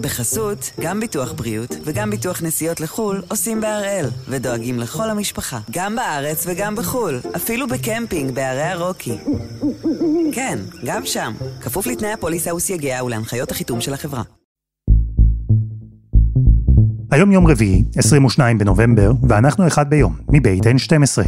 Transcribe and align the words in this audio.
בחסות, 0.00 0.70
גם 0.80 1.00
ביטוח 1.00 1.32
בריאות 1.32 1.76
וגם 1.84 2.10
ביטוח 2.10 2.42
נסיעות 2.42 2.80
לחו"ל 2.80 3.22
עושים 3.28 3.60
בהראל, 3.60 4.06
ודואגים 4.28 4.78
לכל 4.78 5.10
המשפחה, 5.10 5.58
גם 5.70 5.96
בארץ 5.96 6.44
וגם 6.46 6.76
בחו"ל, 6.76 7.20
אפילו 7.36 7.66
בקמפינג 7.68 8.34
בערי 8.34 8.62
הרוקי. 8.62 9.18
כן, 10.32 10.58
גם 10.84 11.06
שם, 11.06 11.32
כפוף 11.60 11.86
לתנאי 11.86 12.12
הפוליסה 12.12 12.54
וסייגיה 12.54 13.04
ולהנחיות 13.04 13.50
החיתום 13.50 13.80
של 13.80 13.94
החברה. 13.94 14.22
היום 17.10 17.32
יום 17.32 17.46
רביעי, 17.46 17.84
22 17.96 18.58
בנובמבר, 18.58 19.12
ואנחנו 19.28 19.66
אחד 19.66 19.90
ביום, 19.90 20.16
מבית 20.28 20.64
N12. 20.66 21.22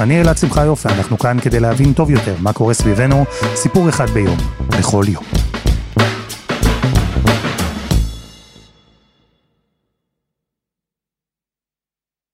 אני 0.00 0.20
אלעד 0.20 0.36
שמחה 0.36 0.64
יופי, 0.64 0.88
אנחנו 0.88 1.18
כאן 1.18 1.36
כדי 1.42 1.60
להבין 1.60 1.92
טוב 1.92 2.10
יותר 2.10 2.36
מה 2.42 2.52
קורה 2.52 2.74
סביבנו, 2.74 3.24
סיפור 3.54 3.88
אחד 3.88 4.06
ביום, 4.10 4.36
בכל 4.78 5.04
יום. 5.08 5.24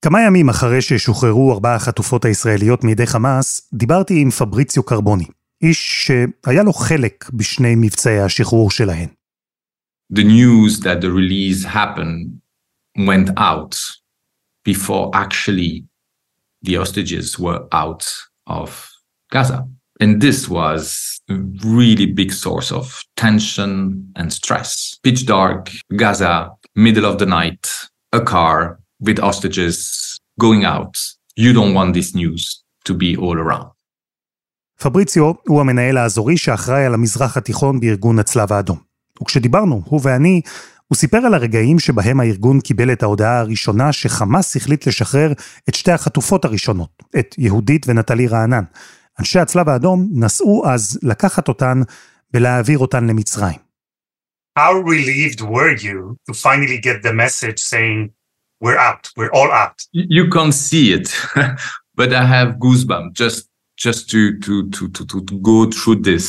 כמה 0.01 0.21
ימים 0.21 0.49
אחרי 0.49 0.81
ששוחררו 0.81 1.53
ארבע 1.53 1.75
החטופות 1.75 2.25
הישראליות 2.25 2.83
מידי 2.83 3.05
חמאס, 3.05 3.69
דיברתי 3.73 4.21
עם 4.21 4.29
פבריציו 4.29 4.83
קרבוני, 4.83 5.25
איש 5.61 6.07
שהיה 6.07 6.63
לו 6.63 6.73
חלק 6.73 7.29
בשני 7.33 7.75
מבצעי 7.75 8.19
השחרור 8.19 8.71
שלהן. 8.71 9.07
The 10.13 10.23
news 10.23 10.79
that 10.79 11.01
the 11.01 11.11
release 11.11 11.65
happened 11.65 12.27
went 12.97 13.29
out 13.37 13.75
before 14.69 15.11
actually 15.13 15.83
the 16.66 16.74
hostages 16.74 17.38
were 17.38 17.66
out 17.72 18.04
of 18.46 18.88
Gaza. 19.30 19.66
And 20.00 20.20
this 20.20 20.48
was 20.48 21.20
a 21.30 21.34
really 21.64 22.06
big 22.06 22.32
source 22.32 22.72
of 22.72 23.02
tension 23.16 24.10
and 24.16 24.32
stress. 24.32 24.98
Pitch 25.02 25.26
dark, 25.26 25.70
Gaza, 25.96 26.50
middle 26.74 27.04
of 27.04 27.18
the 27.18 27.26
night, 27.26 27.68
a 28.12 28.20
car 28.20 28.78
with 29.00 29.18
hostages 29.18 30.18
going 30.38 30.64
out. 30.64 30.98
You 31.36 31.52
don't 31.52 31.74
want 31.74 31.94
this 31.94 32.14
news 32.14 32.62
to 32.84 32.94
be 32.94 33.16
all 33.16 33.38
around. 33.38 33.70
פבריציו 34.78 35.32
הוא 35.48 35.60
המנהל 35.60 35.96
האזורי 35.96 36.36
שאחראי 36.36 36.84
על 36.84 36.94
המזרח 36.94 37.36
התיכון 37.36 37.80
בארגון 37.80 38.18
הצלב 38.18 38.52
האדום. 38.52 38.78
וכשדיברנו, 39.22 39.82
הוא 39.84 40.00
ואני, 40.02 40.40
הוא 40.87 40.95
סיפר 40.95 41.17
על 41.17 41.33
הרגעים 41.33 41.79
שבהם 41.79 42.19
הארגון 42.19 42.61
קיבל 42.61 42.91
את 42.91 43.03
ההודעה 43.03 43.39
הראשונה 43.39 43.93
שחמאס 43.93 44.55
החליט 44.55 44.87
לשחרר 44.87 45.31
את 45.69 45.75
שתי 45.75 45.91
החטופות 45.91 46.45
הראשונות, 46.45 47.03
את 47.19 47.35
יהודית 47.37 47.85
ונטלי 47.87 48.27
רענן. 48.27 48.63
אנשי 49.19 49.39
הצלב 49.39 49.69
האדום 49.69 50.07
נסעו 50.11 50.69
אז 50.69 50.99
לקחת 51.03 51.47
אותן 51.47 51.81
ולהעביר 52.33 52.79
אותן 52.79 53.07
למצרים. 53.07 53.67
How 54.59 54.73
relieved 54.93 55.41
were 55.41 55.75
you 55.87 56.17
to 56.27 56.33
finally 56.33 56.79
get 56.87 57.03
the 57.03 57.13
message 57.13 57.59
saying, 57.59 58.09
we're 58.63 58.79
out, 58.89 59.03
we're 59.17 59.33
all 59.37 59.51
out? 59.51 59.77
You 59.93 60.25
can't 60.33 60.55
see 60.67 60.93
it, 60.97 61.07
but 61.97 62.09
I 62.21 62.25
have 62.35 62.49
goosebumps 62.65 63.13
just 63.21 63.39
just 63.85 64.09
to 64.11 64.21
to 64.45 64.53
to 64.75 64.83
to 64.95 65.01
to, 65.09 65.17
to 65.29 65.35
go 65.51 65.57
through 65.75 65.97
this. 66.09 66.25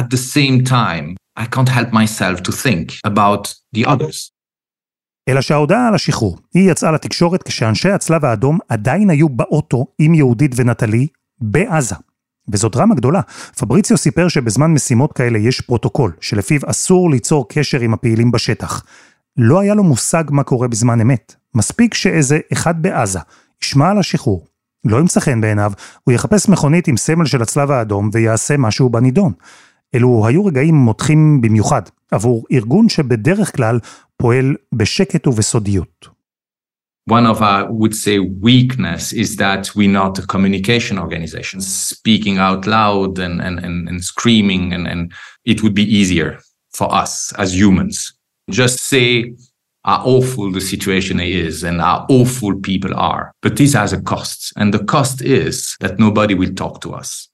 At 0.00 0.08
the 0.14 0.22
same 0.34 0.56
time, 0.64 1.06
I 1.38 1.44
can't 1.54 1.68
help 1.68 1.92
myself 1.92 2.42
to 2.42 2.52
think 2.52 2.86
about 3.06 3.54
the 3.76 3.86
others. 3.86 4.30
אלא 5.28 5.40
שההודעה 5.40 5.88
על 5.88 5.94
השחרור, 5.94 6.38
היא 6.54 6.70
יצאה 6.70 6.92
לתקשורת 6.92 7.42
כשאנשי 7.42 7.90
הצלב 7.90 8.24
האדום 8.24 8.58
עדיין 8.68 9.10
היו 9.10 9.28
באוטו 9.28 9.86
עם 9.98 10.14
יהודית 10.14 10.52
ונטלי 10.56 11.06
בעזה. 11.40 11.94
וזו 12.52 12.68
דרמה 12.68 12.94
גדולה. 12.94 13.20
פבריציו 13.58 13.96
סיפר 13.96 14.28
שבזמן 14.28 14.70
משימות 14.70 15.12
כאלה 15.12 15.38
יש 15.38 15.60
פרוטוקול, 15.60 16.12
שלפיו 16.20 16.60
אסור 16.66 17.10
ליצור 17.10 17.48
קשר 17.48 17.80
עם 17.80 17.94
הפעילים 17.94 18.30
בשטח. 18.30 18.84
לא 19.36 19.60
היה 19.60 19.74
לו 19.74 19.84
מושג 19.84 20.24
מה 20.30 20.42
קורה 20.42 20.68
בזמן 20.68 21.00
אמת. 21.00 21.34
מספיק 21.54 21.94
שאיזה 21.94 22.38
אחד 22.52 22.82
בעזה 22.82 23.18
ישמע 23.62 23.90
על 23.90 23.98
השחרור, 23.98 24.46
לא 24.84 24.96
ימצא 24.96 25.20
חן 25.20 25.40
בעיניו, 25.40 25.72
הוא 26.04 26.12
יחפש 26.12 26.48
מכונית 26.48 26.88
עם 26.88 26.96
סמל 26.96 27.26
של 27.26 27.42
הצלב 27.42 27.70
האדום 27.70 28.10
ויעשה 28.12 28.56
משהו 28.56 28.88
בנידון. 28.88 29.32
אלו 29.95 30.27
היו 30.27 30.45
רגעים 30.45 30.75
מותחים 30.75 31.41
במיוחד, 31.41 31.81
עבור 32.11 32.43
ארגון 32.51 32.89
שבדרך 32.89 33.55
כלל 33.55 33.79
פועל 34.17 34.55
בשקט 34.73 35.27
ובסודיות. 35.27 36.21
One 37.09 37.25
of 37.25 37.41
our, 37.41 37.71
would 37.71 37.95
say, 37.95 38.19
weakness 38.19 39.11
is 39.11 39.35
that 39.37 39.75
we're 39.75 39.89
not 39.89 40.19
a 40.19 40.25
communication 40.27 40.99
organization, 40.99 41.59
speaking 41.59 42.37
out 42.37 42.67
loud 42.67 43.17
and, 43.17 43.41
and, 43.41 43.57
and, 43.65 43.89
and 43.89 44.03
screaming, 44.03 44.71
and, 44.71 44.87
and 44.87 45.11
it 45.43 45.63
would 45.63 45.73
be 45.73 45.83
easier 45.83 46.39
for 46.77 46.93
us 46.93 47.33
as 47.39 47.55
humans. 47.55 48.13
Just 48.51 48.77
say 48.81 49.33
how 49.83 50.03
awful 50.05 50.51
the 50.51 50.61
situation 50.61 51.19
is 51.19 51.63
and 51.63 51.81
how 51.81 52.05
awful 52.07 52.53
people 52.59 52.93
are. 52.95 53.31
But 53.41 53.57
this 53.57 53.73
has 53.73 53.93
a 53.93 54.01
cost, 54.01 54.53
and 54.55 54.71
the 54.71 54.83
cost 54.83 55.21
is 55.23 55.75
that 55.79 55.99
nobody 55.99 56.35
will 56.35 56.53
talk 56.53 56.81
to 56.81 56.93
us. 56.93 57.29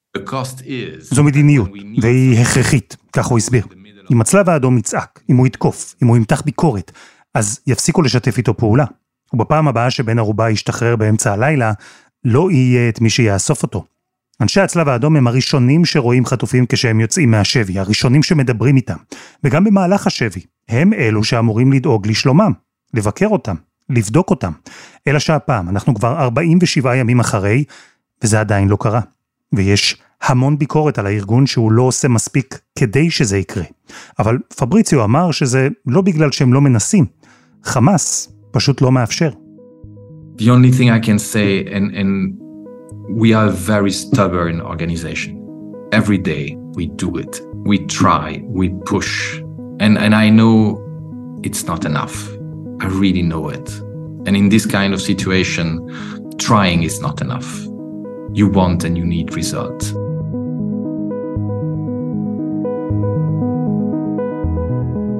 זו 1.00 1.24
מדיניות, 1.24 1.70
והיא 2.02 2.40
הכרחית, 2.40 2.96
כך 3.12 3.26
הוא 3.26 3.38
הסביר. 3.38 3.66
אם 4.12 4.20
הצלב 4.20 4.48
האדום 4.48 4.78
יצעק, 4.78 5.20
אם 5.30 5.36
הוא 5.36 5.46
יתקוף, 5.46 5.94
אם 6.02 6.06
הוא 6.06 6.16
ימתח 6.16 6.42
ביקורת, 6.42 6.92
אז 7.34 7.60
יפסיקו 7.66 8.02
לשתף 8.02 8.38
איתו 8.38 8.56
פעולה. 8.56 8.84
ובפעם 9.32 9.68
הבאה 9.68 9.90
שבן 9.90 10.18
ערובה 10.18 10.50
ישתחרר 10.50 10.96
באמצע 10.96 11.32
הלילה, 11.32 11.72
לא 12.24 12.50
יהיה 12.50 12.88
את 12.88 13.00
מי 13.00 13.10
שיאסוף 13.10 13.62
אותו. 13.62 13.84
אנשי 14.40 14.60
הצלב 14.60 14.88
האדום 14.88 15.16
הם 15.16 15.26
הראשונים 15.26 15.84
שרואים 15.84 16.26
חטופים 16.26 16.66
כשהם 16.68 17.00
יוצאים 17.00 17.30
מהשבי, 17.30 17.78
הראשונים 17.78 18.22
שמדברים 18.22 18.76
איתם. 18.76 18.96
וגם 19.44 19.64
במהלך 19.64 20.06
השבי, 20.06 20.40
הם 20.68 20.92
אלו 20.92 21.24
שאמורים 21.24 21.72
לדאוג 21.72 22.08
לשלומם, 22.08 22.52
לבקר 22.94 23.26
אותם, 23.26 23.54
לבדוק 23.88 24.30
אותם. 24.30 24.52
אלא 25.06 25.18
שהפעם, 25.18 25.68
אנחנו 25.68 25.94
כבר 25.94 26.22
47 26.22 26.96
ימים 26.96 27.20
אחרי, 27.20 27.64
וזה 28.24 28.40
עדיין 28.40 28.68
לא 28.68 28.76
קרה. 28.80 29.00
ויש 29.52 30.02
המון 30.22 30.58
ביקורת 30.58 30.98
על 30.98 31.06
הארגון 31.06 31.46
שהוא 31.46 31.72
לא 31.72 31.82
עושה 31.82 32.08
מספיק 32.08 32.58
כדי 32.78 33.10
שזה 33.10 33.38
יקרה. 33.38 33.64
אבל 34.18 34.38
פבריציו 34.56 35.04
אמר 35.04 35.30
שזה 35.30 35.68
לא 35.86 36.00
בגלל 36.00 36.32
שהם 36.32 36.52
לא 36.52 36.60
מנסים. 36.60 37.04
חמאס 37.64 38.32
פשוט 38.50 38.82
לא 38.82 38.92
מאפשר. 38.92 39.30
The 40.38 40.50
only 40.50 40.72
thing 40.72 40.88
I 40.90 40.98
can 40.98 41.18
say, 41.18 41.66
and, 41.66 41.94
and 41.94 42.10
we 43.22 43.32
are 43.34 43.46
a 43.46 43.56
very 43.72 43.92
stubborn 43.92 44.60
organization. 44.60 45.32
Every 45.92 46.18
day 46.18 46.56
we 46.78 46.86
do 46.86 47.10
it. 47.18 47.40
We 47.70 47.78
try, 48.00 48.42
we 48.46 48.70
push. 48.92 49.38
And, 49.78 49.98
and 49.98 50.14
I 50.14 50.30
know 50.30 50.80
it's 51.42 51.64
not 51.66 51.84
enough. 51.84 52.16
I 52.80 52.86
really 52.86 53.22
know 53.22 53.48
it. 53.48 53.68
And 54.26 54.36
in 54.36 54.48
this 54.48 54.64
kind 54.66 54.94
of 54.94 55.00
situation, 55.00 55.66
trying 56.38 56.82
is 56.82 57.00
not 57.00 57.20
enough. 57.20 57.50
You 58.34 58.46
want 58.54 58.84
and 58.84 58.96
you 58.96 59.04
need 59.04 59.34
results. 59.34 59.96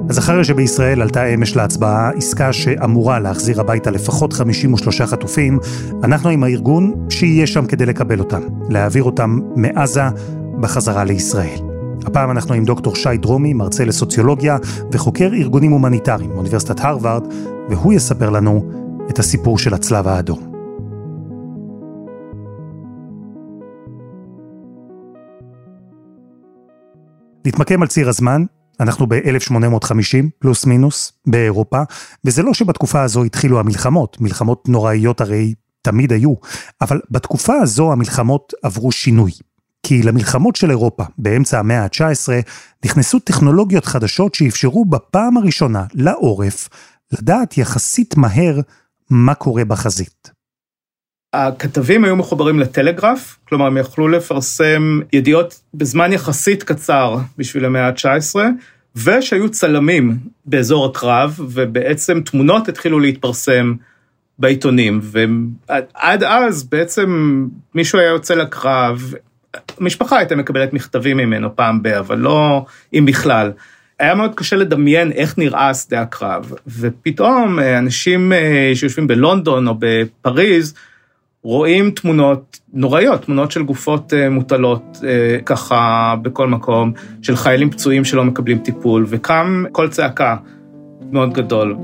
אז 0.09 0.19
אחרי 0.19 0.43
שבישראל 0.43 1.01
עלתה 1.01 1.25
אמש 1.25 1.55
להצבעה 1.55 2.09
עסקה 2.09 2.53
שאמורה 2.53 3.19
להחזיר 3.19 3.61
הביתה 3.61 3.91
לפחות 3.91 4.33
53 4.33 5.01
חטופים, 5.01 5.59
אנחנו 6.03 6.29
עם 6.29 6.43
הארגון 6.43 6.93
שיהיה 7.09 7.47
שם 7.47 7.65
כדי 7.65 7.85
לקבל 7.85 8.19
אותם, 8.19 8.41
להעביר 8.69 9.03
אותם 9.03 9.39
מעזה 9.55 10.03
בחזרה 10.59 11.03
לישראל. 11.03 11.59
הפעם 12.05 12.31
אנחנו 12.31 12.53
עם 12.53 12.65
דוקטור 12.65 12.95
שי 12.95 13.17
דרומי, 13.17 13.53
מרצה 13.53 13.85
לסוציולוגיה 13.85 14.57
וחוקר 14.91 15.29
ארגונים 15.33 15.71
הומניטריים 15.71 16.29
מאוניברסיטת 16.29 16.79
הרווארד, 16.79 17.23
והוא 17.69 17.93
יספר 17.93 18.29
לנו 18.29 18.69
את 19.09 19.19
הסיפור 19.19 19.57
של 19.57 19.73
הצלב 19.73 20.07
האדום. 20.07 20.52
נתמקם 27.45 27.81
על 27.81 27.87
ציר 27.87 28.09
הזמן, 28.09 28.43
אנחנו 28.79 29.07
ב-1850, 29.07 30.25
פלוס 30.39 30.65
מינוס, 30.65 31.13
באירופה, 31.27 31.81
וזה 32.25 32.43
לא 32.43 32.53
שבתקופה 32.53 33.01
הזו 33.01 33.23
התחילו 33.23 33.59
המלחמות, 33.59 34.21
מלחמות 34.21 34.69
נוראיות 34.69 35.21
הרי 35.21 35.53
תמיד 35.81 36.11
היו, 36.13 36.33
אבל 36.81 37.01
בתקופה 37.11 37.53
הזו 37.53 37.91
המלחמות 37.91 38.53
עברו 38.63 38.91
שינוי. 38.91 39.31
כי 39.83 40.03
למלחמות 40.03 40.55
של 40.55 40.69
אירופה, 40.69 41.03
באמצע 41.17 41.59
המאה 41.59 41.83
ה-19, 41.83 42.29
נכנסו 42.85 43.19
טכנולוגיות 43.19 43.85
חדשות 43.85 44.35
שאפשרו 44.35 44.85
בפעם 44.85 45.37
הראשונה 45.37 45.85
לעורף 45.93 46.69
לדעת 47.11 47.57
יחסית 47.57 48.17
מהר 48.17 48.59
מה 49.09 49.33
קורה 49.35 49.65
בחזית. 49.65 50.31
הכתבים 51.33 52.05
היו 52.05 52.15
מחוברים 52.15 52.59
לטלגרף, 52.59 53.37
כלומר 53.49 53.65
הם 53.65 53.77
יכלו 53.77 54.07
לפרסם 54.07 54.99
ידיעות 55.13 55.61
בזמן 55.73 56.13
יחסית 56.13 56.63
קצר 56.63 57.17
בשביל 57.37 57.65
המאה 57.65 57.87
ה-19, 57.87 58.35
ושהיו 58.95 59.49
צלמים 59.49 60.17
באזור 60.45 60.85
הקרב, 60.85 61.39
ובעצם 61.39 62.21
תמונות 62.21 62.69
התחילו 62.69 62.99
להתפרסם 62.99 63.73
בעיתונים, 64.39 64.99
ועד 65.03 66.23
אז 66.23 66.63
בעצם 66.63 67.47
מישהו 67.75 67.99
היה 67.99 68.09
יוצא 68.09 68.33
לקרב, 68.33 69.13
המשפחה 69.77 70.17
הייתה 70.17 70.35
מקבלת 70.35 70.73
מכתבים 70.73 71.17
ממנו 71.17 71.55
פעם 71.55 71.83
ב... 71.83 71.87
אבל 71.87 72.17
לא, 72.17 72.65
אם 72.93 73.05
בכלל. 73.05 73.51
היה 73.99 74.15
מאוד 74.15 74.35
קשה 74.35 74.55
לדמיין 74.55 75.11
איך 75.11 75.37
נראה 75.37 75.73
שדה 75.73 76.01
הקרב, 76.01 76.53
ופתאום 76.79 77.59
אה, 77.59 77.77
אנשים 77.77 78.33
אה, 78.33 78.71
שיושבים 78.75 79.07
בלונדון 79.07 79.67
או 79.67 79.75
בפריז, 79.79 80.73
רואים 81.43 81.91
תמונות 81.91 82.59
נוראיות, 82.73 83.21
תמונות 83.21 83.51
של 83.51 83.63
גופות 83.63 84.13
אה, 84.13 84.29
מוטלות 84.29 84.97
ככה 85.45 86.15
בכל 86.21 86.47
מקום, 86.47 86.91
של 87.21 87.35
חיילים 87.35 87.71
פצועים 87.71 88.05
שלא 88.05 88.23
מקבלים 88.23 88.57
טיפול, 88.57 89.05
וקם 89.09 89.63
קול 89.71 89.89
צעקה 89.89 90.35
מאוד 91.11 91.33
גדול. 91.33 91.75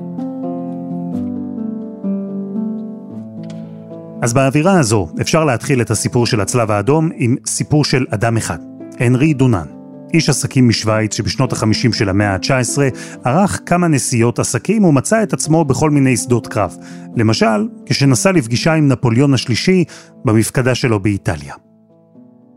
אז 4.21 4.33
באווירה 4.33 4.79
הזו 4.79 5.07
אפשר 5.21 5.45
להתחיל 5.45 5.81
את 5.81 5.91
הסיפור 5.91 6.25
של 6.25 6.41
הצלב 6.41 6.71
האדום 6.71 7.09
עם 7.15 7.35
סיפור 7.45 7.85
של 7.85 8.05
אדם 8.09 8.37
אחד, 8.37 8.57
הנרי 8.99 9.33
דונן. 9.33 9.78
איש 10.13 10.29
עסקים 10.29 10.67
משוויץ 10.67 11.17
שבשנות 11.17 11.53
ה-50 11.53 11.93
של 11.93 12.09
המאה 12.09 12.33
ה-19 12.33 12.79
ערך 13.25 13.59
כמה 13.65 13.87
נסיעות 13.87 14.39
עסקים 14.39 14.83
ומצא 14.83 15.23
את 15.23 15.33
עצמו 15.33 15.65
בכל 15.65 15.89
מיני 15.89 16.17
שדות 16.17 16.47
קרב. 16.47 16.75
למשל, 17.15 17.67
כשנסע 17.85 18.31
לפגישה 18.31 18.73
עם 18.73 18.87
נפוליאון 18.87 19.33
השלישי 19.33 19.83
במפקדה 20.25 20.75
שלו 20.75 20.99
באיטליה. 20.99 21.53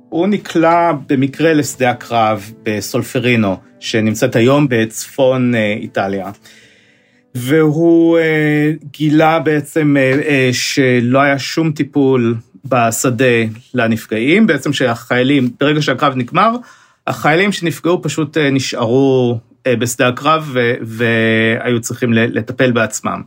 הוא 0.08 0.26
נקלע 0.26 0.93
במקרה 1.08 1.52
לשדה 1.52 1.90
הקרב 1.90 2.50
בסולפרינו, 2.62 3.56
שנמצאת 3.81 4.37
היום 4.37 4.66
בצפון 4.70 5.54
אה, 5.54 5.75
איטליה. 5.81 6.31
והוא 7.34 8.19
אה, 8.19 8.72
גילה 8.93 9.38
בעצם 9.38 9.96
אה, 9.96 10.20
אה, 10.28 10.50
שלא 10.52 11.19
היה 11.19 11.38
שום 11.38 11.72
טיפול 11.72 12.34
בשדה 12.64 13.34
לנפגעים, 13.75 14.46
בעצם 14.46 14.72
שהחיילים, 14.72 15.50
ברגע 15.60 15.82
שהקרב 15.82 16.16
נגמר, 16.16 16.50
החיילים 17.06 17.52
שנפגעו 17.52 18.02
פשוט 18.02 18.37
אה, 18.37 18.50
נשארו 18.50 19.38
אה, 19.66 19.76
בשדה 19.76 20.08
הקרב 20.08 20.56
והיו 20.82 21.81
צריכים 21.81 22.12
לטפל 22.12 22.72
בעצמם. 22.72 23.22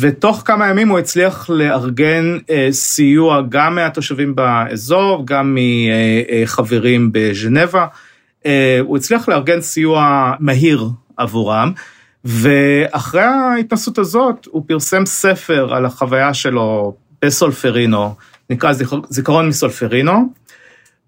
ותוך 0.00 0.42
כמה 0.44 0.68
ימים 0.68 0.88
הוא 0.88 0.98
הצליח 0.98 1.50
לארגן 1.50 2.38
אה, 2.50 2.68
סיוע 2.70 3.42
גם 3.48 3.74
מהתושבים 3.74 4.34
באזור, 4.34 5.26
גם 5.26 5.56
מחברים 6.42 7.10
בז'נבה. 7.12 7.86
הוא 8.80 8.96
הצליח 8.96 9.28
לארגן 9.28 9.60
סיוע 9.60 10.32
מהיר 10.40 10.88
עבורם, 11.16 11.72
ואחרי 12.24 13.22
ההתנסות 13.22 13.98
הזאת 13.98 14.46
הוא 14.50 14.64
פרסם 14.66 15.06
ספר 15.06 15.74
על 15.74 15.86
החוויה 15.86 16.34
שלו 16.34 16.96
בסולפרינו, 17.24 18.14
נקרא 18.50 18.72
זיכרון 19.08 19.48
מסולפרינו, 19.48 20.32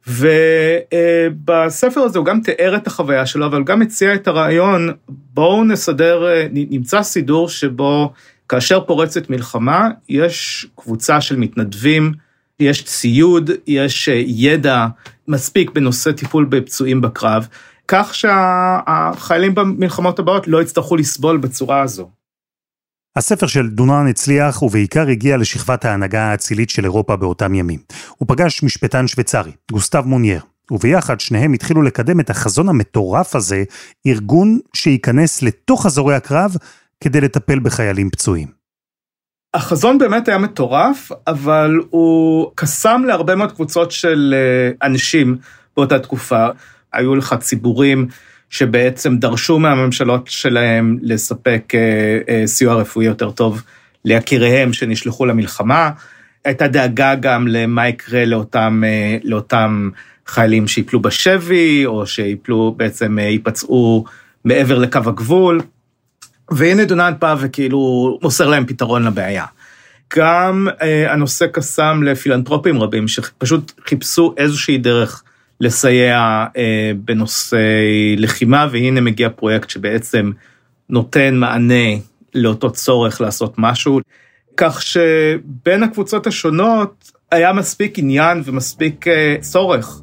ובספר 0.07 2.01
הזה 2.01 2.19
הוא 2.19 2.27
גם 2.27 2.41
תיאר 2.41 2.77
את 2.77 2.87
החוויה 2.87 3.27
שלו, 3.27 3.47
אבל 3.47 3.65
גם 3.65 3.83
הציע 3.83 4.15
את 4.15 4.29
הרעיון, 4.29 4.91
בואו 5.09 5.65
נסדר, 5.65 6.27
נמצא 6.53 7.03
סידור 7.03 7.49
שבו 7.49 8.13
כאשר 8.49 8.81
פורצת 8.81 9.31
מלחמה, 9.31 9.89
יש 10.09 10.67
קבוצה 10.77 11.21
של 11.21 11.37
מתנדבים, 11.37 12.13
יש 12.61 12.85
ציוד, 12.85 13.51
יש 13.67 14.09
ידע 14.27 14.87
מספיק 15.29 15.71
בנושא 15.71 16.13
טיפול 16.13 16.45
בפצועים 16.45 17.01
בקרב, 17.01 17.49
כך 17.89 18.15
שהחיילים 18.15 19.55
במלחמות 19.55 20.19
הבאות 20.19 20.49
לא 20.49 20.63
יצטרכו 20.63 20.97
לסבול 20.97 21.37
בצורה 21.37 21.83
הזו. 21.83 22.11
הספר 23.17 23.47
של 23.47 23.69
דונן 23.69 24.07
הצליח 24.07 24.63
ובעיקר 24.63 25.09
הגיע 25.09 25.37
לשכבת 25.37 25.85
ההנהגה 25.85 26.23
האצילית 26.23 26.71
של 26.71 26.85
אירופה 26.85 27.17
באותם 27.17 27.55
ימים. 27.55 27.81
הוא 28.19 28.29
פגש 28.29 28.63
משפטן 28.63 29.07
שוויצרי, 29.07 29.53
גוסטב 29.73 30.03
מונייר, 30.07 30.41
וביחד 30.71 31.21
שניהם 31.21 31.53
התחילו 31.53 31.83
לקדם 31.83 32.21
את 32.21 32.31
החזון 32.31 32.69
המטורף 32.69 33.37
הזה, 33.37 33.65
ארגון 34.07 34.59
שייכנס 34.75 35.43
לתוך 35.43 35.87
אזורי 35.87 36.15
הקרב 36.15 36.57
כדי 37.01 37.21
לטפל 37.21 37.59
בחיילים 37.59 38.11
פצועים. 38.11 38.49
החזון 39.55 39.99
באמת 39.99 40.29
היה 40.29 40.39
מטורף, 40.39 41.13
אבל 41.27 41.81
הוא 41.91 42.51
קסם 42.55 43.03
להרבה 43.07 43.35
מאוד 43.35 43.53
קבוצות 43.53 43.91
של 43.93 44.35
אה, 44.37 44.87
אנשים 44.87 45.37
באותה 45.77 45.99
תקופה. 45.99 46.47
היו 46.93 47.15
לך 47.15 47.35
ציבורים 47.41 48.09
שבעצם 48.55 49.17
דרשו 49.17 49.59
מהממשלות 49.59 50.27
שלהם 50.27 50.99
לספק 51.03 51.73
אה, 51.75 52.19
אה, 52.29 52.47
סיוע 52.47 52.75
רפואי 52.75 53.07
יותר 53.07 53.31
טוב 53.31 53.63
ליקיריהם 54.05 54.73
שנשלחו 54.73 55.27
למלחמה. 55.27 55.91
הייתה 56.45 56.69
דאגה 56.69 57.15
גם 57.15 57.49
למה 57.49 57.89
יקרה 57.89 58.25
לאותם, 58.25 58.83
אה, 58.87 59.17
לאותם 59.23 59.91
חיילים 60.27 60.69
שיפלו 60.69 61.03
בשבי, 61.03 61.87
או 61.87 62.07
שיפלו, 62.07 62.75
בעצם 62.77 63.19
ייפצעו 63.19 64.05
מעבר 64.45 64.79
לקו 64.79 65.01
הגבול. 65.07 65.61
והנה 66.51 66.85
דונלד 66.85 67.17
בא 67.21 67.37
וכאילו 67.41 68.19
מוסר 68.23 68.49
להם 68.49 68.67
פתרון 68.67 69.05
לבעיה. 69.05 69.45
גם 70.17 70.69
הנושא 71.09 71.47
קסם 71.53 72.03
לפילנטרופים 72.03 72.83
רבים 72.83 73.09
שפשוט 73.09 73.73
חיפשו 73.89 74.35
איזושהי 74.37 74.79
דרך 74.79 75.23
לסייע 75.65 76.45
אה, 76.57 76.93
בנושאי 77.05 78.17
לחימה, 78.19 78.67
והנה 78.71 79.01
מגיע 79.01 79.29
פרויקט 79.29 79.71
שבעצם 79.71 80.31
נותן 80.91 81.37
מענה 81.37 81.97
לאותו 82.35 82.71
צורך 82.71 83.21
לעשות 83.21 83.55
משהו. 83.59 84.01
כך 84.57 84.83
שבין 84.83 85.83
הקבוצות 85.83 86.27
השונות 86.27 87.13
היה 87.31 87.53
מספיק 87.53 87.99
עניין 87.99 88.43
ומספיק 88.45 89.09
אה, 89.09 89.37
צורך 89.41 90.01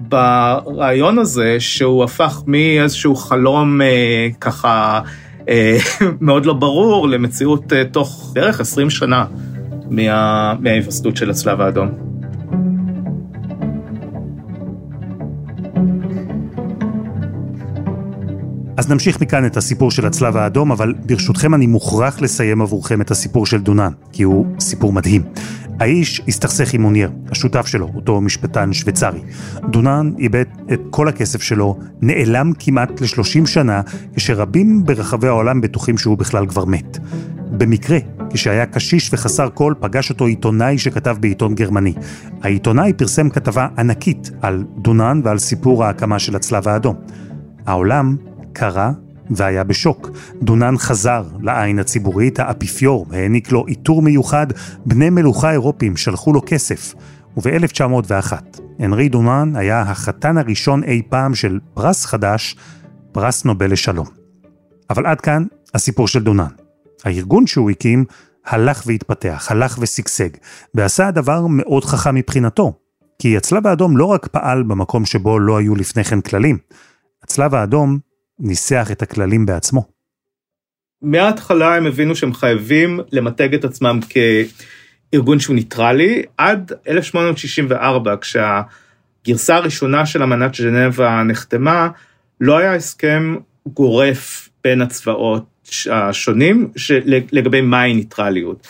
ברעיון 0.00 1.18
הזה, 1.18 1.56
שהוא 1.60 2.04
הפך 2.04 2.42
מאיזשהו 2.46 3.16
חלום 3.16 3.82
אה, 3.82 4.28
ככה 4.40 5.00
אה, 5.48 5.76
מאוד 6.20 6.46
לא 6.46 6.52
ברור 6.52 7.08
למציאות 7.08 7.72
אה, 7.72 7.84
תוך 7.84 8.32
בערך 8.34 8.60
20 8.60 8.90
שנה 8.90 9.24
מההיווסדות 10.60 11.16
של 11.16 11.30
הצלב 11.30 11.60
האדום. 11.60 12.05
אז 18.86 18.92
נמשיך 18.92 19.20
מכאן 19.20 19.46
את 19.46 19.56
הסיפור 19.56 19.90
של 19.90 20.06
הצלב 20.06 20.36
האדום, 20.36 20.72
אבל 20.72 20.94
ברשותכם 21.06 21.54
אני 21.54 21.66
מוכרח 21.66 22.20
לסיים 22.20 22.62
עבורכם 22.62 23.00
את 23.00 23.10
הסיפור 23.10 23.46
של 23.46 23.60
דונן, 23.60 23.92
כי 24.12 24.22
הוא 24.22 24.46
סיפור 24.60 24.92
מדהים. 24.92 25.22
האיש 25.80 26.22
הסתכסך 26.28 26.74
עם 26.74 26.82
מוניר, 26.82 27.10
השותף 27.30 27.66
שלו, 27.66 27.90
אותו 27.94 28.20
משפטן 28.20 28.72
שוויצרי. 28.72 29.20
דונן 29.70 30.12
איבד 30.18 30.44
את 30.72 30.80
כל 30.90 31.08
הכסף 31.08 31.42
שלו, 31.42 31.78
נעלם 32.00 32.52
כמעט 32.58 33.00
ל-30 33.00 33.46
שנה, 33.46 33.80
כשרבים 34.16 34.84
ברחבי 34.84 35.28
העולם 35.28 35.60
בטוחים 35.60 35.98
שהוא 35.98 36.18
בכלל 36.18 36.46
כבר 36.46 36.64
מת. 36.64 36.98
במקרה, 37.50 37.98
כשהיה 38.30 38.66
קשיש 38.66 39.10
וחסר 39.12 39.48
כל, 39.54 39.74
פגש 39.80 40.10
אותו 40.10 40.26
עיתונאי 40.26 40.78
שכתב 40.78 41.16
בעיתון 41.20 41.54
גרמני. 41.54 41.94
העיתונאי 42.42 42.92
פרסם 42.92 43.30
כתבה 43.30 43.68
ענקית 43.78 44.30
על 44.42 44.64
דונן 44.78 45.20
ועל 45.24 45.38
סיפור 45.38 45.84
ההקמה 45.84 46.18
של 46.18 46.36
הצלב 46.36 46.68
האדום. 46.68 46.96
העולם 47.66 48.16
קרא 48.56 48.90
והיה 49.30 49.64
בשוק. 49.64 50.10
דונן 50.42 50.78
חזר 50.78 51.24
לעין 51.40 51.78
הציבורית, 51.78 52.38
האפיפיור 52.38 53.06
העניק 53.12 53.52
לו 53.52 53.66
עיטור 53.66 54.02
מיוחד, 54.02 54.46
בני 54.86 55.10
מלוכה 55.10 55.52
אירופים 55.52 55.96
שלחו 55.96 56.32
לו 56.32 56.40
כסף. 56.46 56.94
וב-1901, 57.36 58.32
הנרי 58.78 59.08
דונן 59.08 59.56
היה 59.56 59.80
החתן 59.80 60.38
הראשון 60.38 60.84
אי 60.84 61.02
פעם 61.08 61.34
של 61.34 61.58
פרס 61.74 62.04
חדש, 62.04 62.56
פרס 63.12 63.44
נובל 63.44 63.72
לשלום. 63.72 64.06
אבל 64.90 65.06
עד 65.06 65.20
כאן 65.20 65.44
הסיפור 65.74 66.08
של 66.08 66.22
דונן. 66.22 66.50
הארגון 67.04 67.46
שהוא 67.46 67.70
הקים 67.70 68.04
הלך 68.46 68.82
והתפתח, 68.86 69.46
הלך 69.50 69.78
ושגשג, 69.80 70.28
ועשה 70.74 71.10
דבר 71.10 71.46
מאוד 71.48 71.84
חכם 71.84 72.14
מבחינתו. 72.14 72.72
כי 73.18 73.36
הצלב 73.36 73.66
האדום 73.66 73.96
לא 73.96 74.04
רק 74.04 74.26
פעל 74.26 74.62
במקום 74.62 75.04
שבו 75.04 75.38
לא 75.38 75.56
היו 75.56 75.76
לפני 75.76 76.04
כן 76.04 76.20
כללים, 76.20 76.58
הצלב 77.22 77.54
האדום 77.54 77.98
ניסח 78.38 78.88
את 78.92 79.02
הכללים 79.02 79.46
בעצמו. 79.46 79.84
מההתחלה 81.02 81.76
הם 81.76 81.86
הבינו 81.86 82.16
שהם 82.16 82.34
חייבים 82.34 83.00
למתג 83.12 83.54
את 83.54 83.64
עצמם 83.64 84.00
כארגון 85.12 85.38
שהוא 85.38 85.56
ניטרלי, 85.56 86.22
עד 86.38 86.72
1864, 86.88 88.14
כשהגרסה 88.20 89.56
הראשונה 89.56 90.06
של 90.06 90.22
אמנת 90.22 90.54
ז'נבה 90.54 91.22
נחתמה, 91.22 91.88
לא 92.40 92.58
היה 92.58 92.74
הסכם 92.74 93.36
גורף 93.66 94.48
בין 94.64 94.82
הצבאות 94.82 95.44
השונים 95.90 96.70
לגבי 97.32 97.60
מהי 97.60 97.94
ניטרליות. 97.94 98.66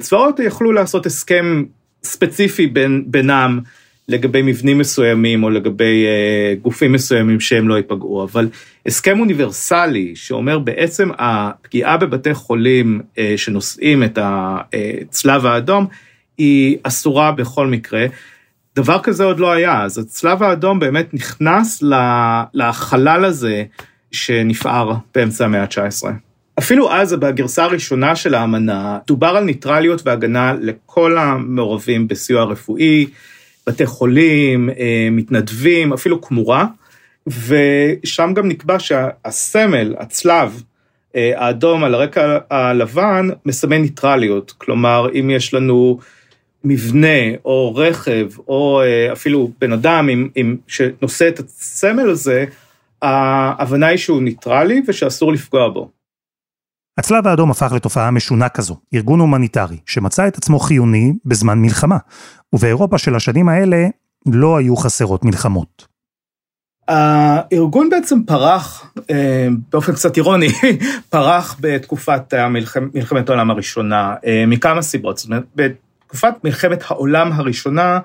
צבאות 0.00 0.38
יכלו 0.38 0.72
לעשות 0.72 1.06
הסכם 1.06 1.64
ספציפי 2.04 2.66
בין, 2.66 3.04
בינם 3.06 3.60
לגבי 4.08 4.42
מבנים 4.42 4.78
מסוימים 4.78 5.44
או 5.44 5.50
לגבי 5.50 6.06
uh, 6.06 6.62
גופים 6.62 6.92
מסוימים 6.92 7.40
שהם 7.40 7.68
לא 7.68 7.74
ייפגעו, 7.74 8.24
אבל 8.24 8.48
הסכם 8.86 9.20
אוניברסלי 9.20 10.16
שאומר 10.16 10.58
בעצם 10.58 11.08
הפגיעה 11.18 11.96
בבתי 11.96 12.34
חולים 12.34 13.00
uh, 13.14 13.18
שנושאים 13.36 14.02
את 14.02 14.18
הצלב 14.22 15.46
האדום 15.46 15.86
היא 16.38 16.76
אסורה 16.82 17.32
בכל 17.32 17.66
מקרה. 17.66 18.06
דבר 18.76 18.98
כזה 19.02 19.24
עוד 19.24 19.40
לא 19.40 19.52
היה, 19.52 19.82
אז 19.82 19.98
הצלב 19.98 20.42
האדום 20.42 20.80
באמת 20.80 21.14
נכנס 21.14 21.82
לחלל 22.54 23.24
הזה 23.24 23.64
שנפער 24.12 24.94
באמצע 25.14 25.44
המאה 25.44 25.62
ה-19. 25.62 26.08
אפילו 26.58 26.92
אז, 26.92 27.12
בגרסה 27.12 27.64
הראשונה 27.64 28.16
של 28.16 28.34
האמנה, 28.34 28.98
דובר 29.06 29.26
על 29.26 29.44
ניטרליות 29.44 30.06
והגנה 30.06 30.54
לכל 30.60 31.18
המעורבים 31.18 32.08
בסיוע 32.08 32.44
רפואי, 32.44 33.06
בתי 33.66 33.86
חולים, 33.86 34.70
אה, 34.70 35.08
מתנדבים, 35.10 35.92
אפילו 35.92 36.20
כמורה, 36.20 36.66
ושם 37.26 38.32
גם 38.34 38.48
נקבע 38.48 38.78
שהסמל, 38.78 39.94
הצלב, 39.98 40.62
אה, 41.16 41.32
האדום 41.36 41.84
על 41.84 41.94
הרקע 41.94 42.38
הלבן, 42.50 43.28
מסמן 43.46 43.82
ניטרליות. 43.82 44.54
כלומר, 44.58 45.08
אם 45.20 45.30
יש 45.30 45.54
לנו 45.54 45.98
מבנה 46.64 47.36
או 47.44 47.74
רכב, 47.76 48.28
או 48.48 48.82
אה, 48.82 49.12
אפילו 49.12 49.50
בן 49.60 49.72
אדם 49.72 50.08
עם, 50.08 50.28
עם, 50.34 50.56
שנושא 50.66 51.28
את 51.28 51.38
הסמל 51.38 52.10
הזה, 52.10 52.44
ההבנה 53.02 53.86
היא 53.86 53.98
שהוא 53.98 54.22
ניטרלי 54.22 54.82
ושאסור 54.88 55.32
לפגוע 55.32 55.68
בו. 55.68 55.90
הצלב 56.98 57.26
האדום 57.26 57.50
הפך 57.50 57.72
לתופעה 57.72 58.10
משונה 58.10 58.48
כזו, 58.48 58.76
ארגון 58.94 59.20
הומניטרי, 59.20 59.76
שמצא 59.86 60.28
את 60.28 60.36
עצמו 60.36 60.58
חיוני 60.58 61.12
בזמן 61.24 61.58
מלחמה, 61.58 61.98
ובאירופה 62.52 62.98
של 62.98 63.14
השנים 63.14 63.48
האלה 63.48 63.86
לא 64.26 64.56
היו 64.56 64.76
חסרות 64.76 65.24
מלחמות. 65.24 65.86
הארגון 66.88 67.90
בעצם 67.90 68.22
פרח, 68.22 68.92
אה, 69.10 69.48
באופן 69.72 69.92
קצת 69.92 70.16
אירוני, 70.16 70.48
פרח 71.10 71.56
בתקופת 71.60 72.34
מלחמת 72.94 73.28
העולם 73.28 73.50
הראשונה, 73.50 74.14
אה, 74.26 74.44
מכמה 74.46 74.82
סיבות. 74.82 75.18
זאת 75.18 75.26
אומרת, 75.26 75.44
בתקופת 75.56 76.34
מלחמת 76.44 76.82
העולם 76.86 77.32
הראשונה, 77.32 77.98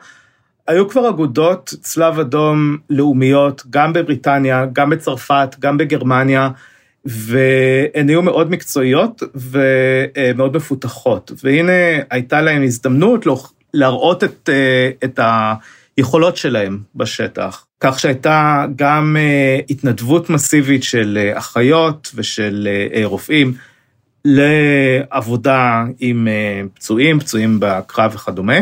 היו 0.68 0.90
כבר 0.90 1.10
אגודות 1.10 1.74
צלב 1.82 2.20
אדום 2.20 2.78
לאומיות, 2.90 3.64
גם 3.70 3.94
בבריטניה, 3.94 4.66
גם 4.74 4.90
בצרפת, 4.90 5.56
גם 5.60 5.78
בגרמניה, 5.78 6.50
והן 7.06 8.10
היו 8.10 8.22
מאוד 8.22 8.52
מקצועיות 8.52 9.24
ומאוד 9.36 10.56
מפותחות. 10.56 11.32
והנה 11.44 11.72
הייתה 12.10 12.42
להם 12.42 12.64
הזדמנות 12.64 13.26
להראות 13.74 14.24
את, 14.24 14.50
את 15.04 15.20
היכולות 15.98 16.38
שלהם 16.38 16.80
בשטח. 16.96 17.66
כך 17.80 18.00
שהייתה 18.00 18.66
גם 18.76 19.18
התנדבות 19.70 20.30
מסיבית 20.30 20.84
של 20.84 21.32
אחיות 21.34 22.12
ושל 22.16 22.68
רופאים 23.04 23.54
לעבודה 24.26 25.86
עם 26.00 26.28
פצועים, 26.74 27.20
פצועים 27.20 27.58
בקרב 27.60 28.12
וכדומה. 28.16 28.58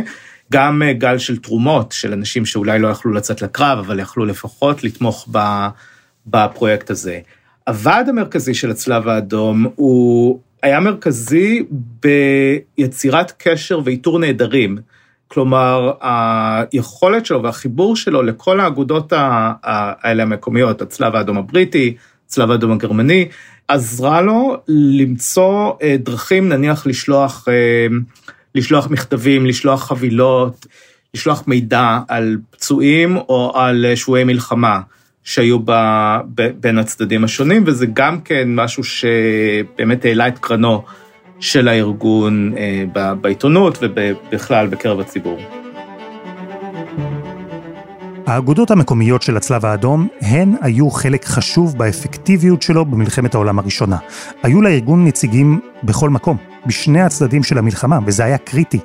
גם 0.51 0.81
גל 0.97 1.17
של 1.17 1.37
תרומות 1.37 1.91
של 1.91 2.13
אנשים 2.13 2.45
שאולי 2.45 2.79
לא 2.79 2.87
יכלו 2.87 3.13
לצאת 3.13 3.41
לקרב, 3.41 3.77
אבל 3.79 3.99
יכלו 3.99 4.25
לפחות 4.25 4.83
לתמוך 4.83 5.29
בפרויקט 6.27 6.89
הזה. 6.89 7.19
הוועד 7.67 8.09
המרכזי 8.09 8.53
של 8.53 8.71
הצלב 8.71 9.07
האדום 9.07 9.65
הוא 9.75 10.39
היה 10.63 10.79
מרכזי 10.79 11.63
ביצירת 12.77 13.31
קשר 13.37 13.79
ואיתור 13.83 14.19
נעדרים. 14.19 14.77
כלומר, 15.27 15.91
היכולת 16.01 17.25
שלו 17.25 17.43
והחיבור 17.43 17.95
שלו 17.95 18.23
לכל 18.23 18.59
האגודות 18.59 19.13
האלה 19.63 20.23
המקומיות, 20.23 20.81
הצלב 20.81 21.15
האדום 21.15 21.37
הבריטי, 21.37 21.95
הצלב 22.27 22.51
האדום 22.51 22.71
הגרמני, 22.71 23.27
עזרה 23.67 24.21
לו 24.21 24.57
למצוא 24.67 25.71
אה, 25.81 25.95
דרכים, 25.99 26.49
נניח 26.49 26.87
לשלוח, 26.87 27.47
אה, 27.47 27.87
לשלוח 28.55 28.89
מכתבים, 28.89 29.45
לשלוח 29.45 29.83
חבילות, 29.83 30.65
לשלוח 31.13 31.43
מידע 31.47 31.99
על 32.07 32.37
פצועים 32.49 33.17
או 33.17 33.51
על 33.55 33.85
שבויי 33.95 34.23
מלחמה. 34.23 34.79
שהיו 35.27 35.59
ב, 35.59 35.71
ב, 36.35 36.47
בין 36.59 36.77
הצדדים 36.77 37.23
השונים, 37.23 37.63
וזה 37.65 37.85
גם 37.93 38.21
כן 38.21 38.47
משהו 38.55 38.83
שבאמת 38.83 40.05
העלה 40.05 40.27
את 40.27 40.39
קרנו 40.39 40.83
של 41.39 41.67
הארגון 41.67 42.53
אה, 42.57 42.83
ב, 42.93 43.13
בעיתונות 43.21 43.77
ובכלל 43.81 44.67
בקרב 44.67 44.99
הציבור. 44.99 45.39
האגודות 48.25 48.71
המקומיות 48.71 49.21
של 49.21 49.37
הצלב 49.37 49.65
האדום 49.65 50.07
הן 50.21 50.53
היו 50.61 50.89
חלק 50.89 51.25
חשוב 51.25 51.77
באפקטיביות 51.77 52.61
שלו 52.61 52.85
במלחמת 52.85 53.35
העולם 53.35 53.59
הראשונה. 53.59 53.97
היו 54.43 54.61
לארגון 54.61 55.05
נציגים 55.05 55.59
בכל 55.83 56.09
מקום, 56.09 56.37
בשני 56.65 57.01
הצדדים 57.01 57.43
של 57.43 57.57
המלחמה, 57.57 57.99
וזה 58.05 58.23
היה 58.23 58.37
קריטי. 58.37 58.79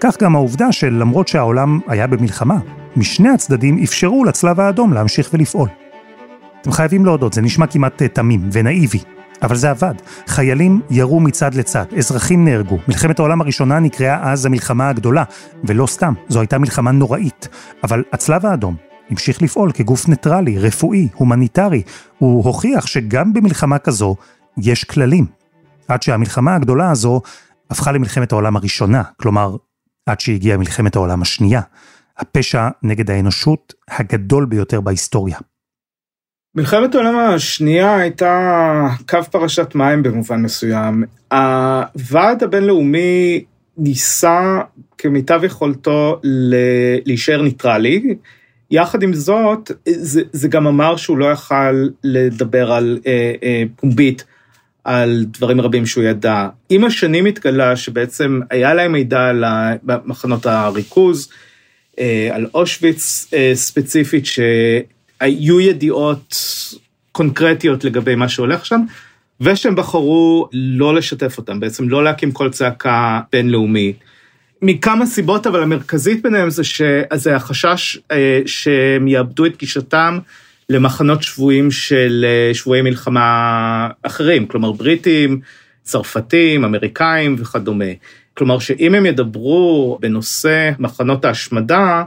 כך 0.00 0.22
גם 0.22 0.34
העובדה 0.34 0.72
שלמרות 0.72 1.28
שהעולם 1.28 1.80
היה 1.86 2.06
במלחמה, 2.06 2.58
משני 2.96 3.28
הצדדים 3.28 3.78
אפשרו 3.82 4.24
לצלב 4.24 4.60
האדום 4.60 4.92
להמשיך 4.92 5.30
ולפעול. 5.32 5.68
אתם 6.64 6.72
חייבים 6.72 7.04
להודות, 7.04 7.32
זה 7.32 7.42
נשמע 7.42 7.66
כמעט 7.66 8.02
אה, 8.02 8.08
תמים 8.08 8.48
ונאיבי, 8.52 8.98
אבל 9.42 9.56
זה 9.56 9.70
עבד. 9.70 9.94
חיילים 10.26 10.80
ירו 10.90 11.20
מצד 11.20 11.54
לצד, 11.54 11.84
אזרחים 11.98 12.44
נהרגו. 12.44 12.78
מלחמת 12.88 13.18
העולם 13.18 13.40
הראשונה 13.40 13.78
נקראה 13.78 14.32
אז 14.32 14.46
המלחמה 14.46 14.88
הגדולה, 14.88 15.24
ולא 15.64 15.86
סתם, 15.86 16.14
זו 16.28 16.40
הייתה 16.40 16.58
מלחמה 16.58 16.92
נוראית. 16.92 17.48
אבל 17.84 18.02
הצלב 18.12 18.46
האדום 18.46 18.76
המשיך 19.10 19.42
לפעול 19.42 19.72
כגוף 19.72 20.08
ניטרלי, 20.08 20.58
רפואי, 20.58 21.08
הומניטרי. 21.14 21.82
הוא 22.18 22.44
הוכיח 22.44 22.86
שגם 22.86 23.32
במלחמה 23.32 23.78
כזו 23.78 24.16
יש 24.58 24.84
כללים. 24.84 25.26
עד 25.88 26.02
שהמלחמה 26.02 26.54
הגדולה 26.54 26.90
הזו 26.90 27.20
הפכה 27.70 27.92
למלחמת 27.92 28.32
העולם 28.32 28.56
הראשונה, 28.56 29.02
כלומר, 29.16 29.56
עד 30.06 30.20
שהגיעה 30.20 30.58
מלחמת 30.58 30.96
העולם 30.96 31.22
השנייה. 31.22 31.60
הפשע 32.18 32.68
נגד 32.82 33.10
האנושות 33.10 33.74
הגדול 33.90 34.44
ביותר 34.44 34.80
בהיסטוריה. 34.80 35.38
מלחמת 36.56 36.94
העולם 36.94 37.18
השנייה 37.18 37.96
הייתה 37.96 38.86
קו 39.08 39.18
פרשת 39.30 39.74
מים 39.74 40.02
במובן 40.02 40.42
מסוים. 40.42 41.04
הוועד 41.32 42.42
הבינלאומי 42.42 43.44
ניסה 43.78 44.60
כמיטב 44.98 45.40
יכולתו 45.44 46.20
להישאר 47.06 47.42
ניטרלי. 47.42 48.14
יחד 48.70 49.02
עם 49.02 49.12
זאת, 49.12 49.70
זה, 49.86 50.22
זה 50.32 50.48
גם 50.48 50.66
אמר 50.66 50.96
שהוא 50.96 51.18
לא 51.18 51.32
יכל 51.32 51.88
לדבר 52.04 52.72
על 52.72 52.98
אה, 53.06 53.32
אה, 53.42 53.62
פומבית 53.76 54.24
על 54.84 55.24
דברים 55.28 55.60
רבים 55.60 55.86
שהוא 55.86 56.04
ידע. 56.04 56.48
עם 56.70 56.84
השנים 56.84 57.26
התגלה 57.26 57.76
שבעצם 57.76 58.40
היה 58.50 58.74
להם 58.74 58.92
מידע 58.92 59.28
על 59.28 59.44
מחנות 60.04 60.46
הריכוז, 60.46 61.28
אה, 61.98 62.28
על 62.32 62.46
אושוויץ 62.54 63.30
אה, 63.34 63.50
ספציפית, 63.54 64.26
ש... 64.26 64.40
היו 65.24 65.60
ידיעות 65.60 66.36
קונקרטיות 67.12 67.84
לגבי 67.84 68.14
מה 68.14 68.28
שהולך 68.28 68.66
שם, 68.66 68.80
ושהם 69.40 69.76
בחרו 69.76 70.48
לא 70.52 70.94
לשתף 70.94 71.38
אותם, 71.38 71.60
בעצם 71.60 71.88
לא 71.88 72.04
להקים 72.04 72.32
כל 72.32 72.50
צעקה 72.50 73.20
בינלאומית. 73.32 73.96
מכמה 74.62 75.06
סיבות, 75.06 75.46
אבל 75.46 75.62
המרכזית 75.62 76.22
ביניהם 76.22 76.50
זה 76.50 76.64
שזה 76.64 77.36
החשש 77.36 77.98
אה, 78.12 78.40
שהם 78.46 79.08
יאבדו 79.08 79.46
את 79.46 79.56
גישתם 79.56 80.18
למחנות 80.68 81.22
שבויים 81.22 81.70
של 81.70 82.24
אה, 82.28 82.54
שבויי 82.54 82.82
מלחמה 82.82 83.88
אחרים, 84.02 84.46
כלומר 84.46 84.72
בריטים, 84.72 85.40
צרפתים, 85.82 86.64
אמריקאים 86.64 87.36
וכדומה. 87.38 87.92
כלומר 88.34 88.58
שאם 88.58 88.94
הם 88.94 89.06
ידברו 89.06 89.98
בנושא 90.00 90.70
מחנות 90.78 91.24
ההשמדה, 91.24 92.04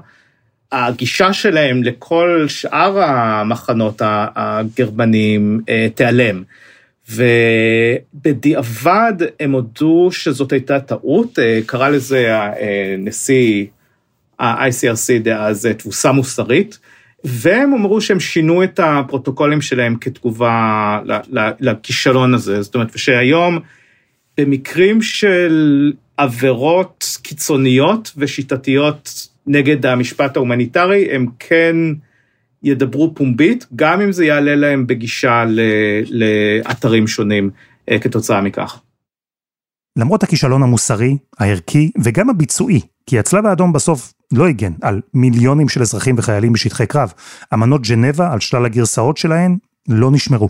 הגישה 0.71 1.33
שלהם 1.33 1.83
לכל 1.83 2.45
שאר 2.47 3.00
המחנות 3.00 4.01
הגרמנים 4.05 5.62
אה, 5.69 5.88
תיעלם. 5.95 6.43
ובדיעבד 7.12 9.13
הם 9.39 9.51
הודו 9.51 10.09
שזאת 10.12 10.51
הייתה 10.51 10.79
טעות, 10.79 11.39
אה, 11.39 11.59
קרא 11.65 11.89
לזה 11.89 12.27
הנשיא 12.29 13.65
ה-ICRC 14.39 15.19
דאז 15.24 15.67
תבוסה 15.77 16.12
מוסרית, 16.12 16.79
והם 17.24 17.74
אמרו 17.74 18.01
שהם 18.01 18.19
שינו 18.19 18.63
את 18.63 18.79
הפרוטוקולים 18.83 19.62
שלהם 19.62 19.95
כתגובה 20.01 21.00
לכישלון 21.59 22.33
הזה, 22.33 22.62
זאת 22.62 22.75
אומרת, 22.75 22.97
שהיום 22.97 23.59
במקרים 24.38 25.01
של 25.01 25.93
עבירות 26.17 27.17
קיצוניות 27.21 28.12
ושיטתיות 28.17 29.27
נגד 29.48 29.86
המשפט 29.86 30.36
ההומניטרי, 30.38 31.08
הם 31.12 31.25
כן 31.39 31.75
ידברו 32.63 33.16
פומבית, 33.16 33.66
גם 33.75 34.01
אם 34.01 34.12
זה 34.12 34.25
יעלה 34.25 34.56
להם 34.56 34.88
בגישה 34.88 35.46
לאתרים 36.10 37.08
שונים 37.08 37.50
אה, 37.92 38.00
כתוצאה 38.00 38.42
מכך. 38.42 38.82
למרות 39.98 40.24
הכישלון 40.24 40.63
המוסרי, 40.63 41.18
הערכי 41.39 41.92
וגם 42.04 42.30
הביצועי, 42.30 42.82
כי 43.06 43.20
הצלב 43.20 43.46
האדום 43.46 43.74
בסוף 43.74 44.13
לא 44.34 44.48
הגן 44.48 44.74
על 44.82 45.01
מיליונים 45.13 45.70
של 45.70 45.82
אזרחים 45.82 46.16
וחיילים 46.18 46.54
בשטחי 46.54 46.88
קרב. 46.88 47.13
אמנות 47.54 47.88
ג'נבה 47.88 48.34
על 48.34 48.39
שלל 48.39 48.66
הגרסאות 48.66 49.18
שלהן 49.18 49.58
לא 49.89 50.12
נשמרו. 50.12 50.50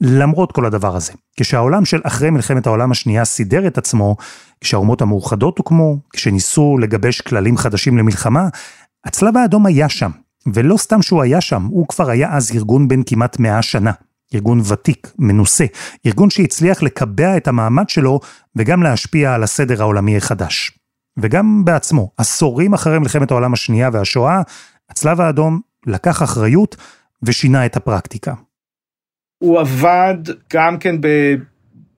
למרות 0.00 0.52
כל 0.52 0.66
הדבר 0.66 0.96
הזה, 0.96 1.12
כשהעולם 1.36 1.84
של 1.84 2.00
אחרי 2.04 2.30
מלחמת 2.30 2.66
העולם 2.66 2.90
השנייה 2.90 3.24
סידר 3.24 3.66
את 3.66 3.78
עצמו, 3.78 4.16
כשהאומות 4.60 5.02
המאוחדות 5.02 5.58
הוקמו, 5.58 5.96
כשניסו 6.12 6.78
לגבש 6.78 7.20
כללים 7.20 7.56
חדשים 7.56 7.98
למלחמה, 7.98 8.48
הצלב 9.04 9.36
האדום 9.36 9.66
היה 9.66 9.88
שם, 9.88 10.10
ולא 10.54 10.76
סתם 10.76 11.02
שהוא 11.02 11.22
היה 11.22 11.40
שם, 11.40 11.64
הוא 11.64 11.88
כבר 11.88 12.10
היה 12.10 12.36
אז 12.36 12.52
ארגון 12.54 12.88
בן 12.88 13.02
כמעט 13.06 13.38
מאה 13.38 13.62
שנה. 13.62 13.92
ארגון 14.34 14.60
ותיק, 14.68 15.12
מנוסה, 15.18 15.64
ארגון 16.06 16.30
שהצליח 16.30 16.82
לקבע 16.82 17.36
את 17.36 17.48
המעמד 17.48 17.88
שלו 17.88 18.20
וגם 18.56 18.82
להשפיע 18.82 19.34
על 19.34 19.42
הסדר 19.42 19.82
העולמי 19.82 20.16
החדש. 20.16 20.78
וגם 21.18 21.64
בעצמו, 21.64 22.10
עשורים 22.16 22.74
אחרי 22.74 22.98
מלחמת 22.98 23.30
העולם 23.30 23.52
השנייה 23.52 23.90
והשואה, 23.92 24.42
הצלב 24.90 25.20
האדום 25.20 25.60
לקח 25.86 26.22
אחריות 26.22 26.76
ושינה 27.22 27.66
את 27.66 27.76
הפרקטיקה. 27.76 28.34
הוא 29.38 29.60
עבד 29.60 30.16
גם 30.52 30.78
כן 30.78 30.96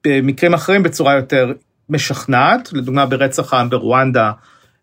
במקרים 0.05 0.53
אחרים 0.53 0.83
בצורה 0.83 1.15
יותר 1.15 1.53
משכנעת, 1.89 2.73
לדוגמה 2.73 3.05
ברצח 3.05 3.53
העם 3.53 3.69
ברואנדה, 3.69 4.31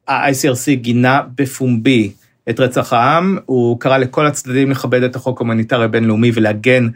ה-ICRC 0.09 0.75
גינה 0.75 1.21
בפומבי 1.39 2.13
את 2.51 2.61
רצח 2.61 2.93
העם, 2.93 3.39
הוא 3.47 3.81
קרא 3.81 3.99
לכל 3.99 4.27
הצדדים 4.27 4.71
לכבד 4.71 5.03
את 5.03 5.17
החוק 5.17 5.41
ההומניטרי 5.41 5.85
הבינלאומי 5.85 6.31
ולהגן 6.35 6.89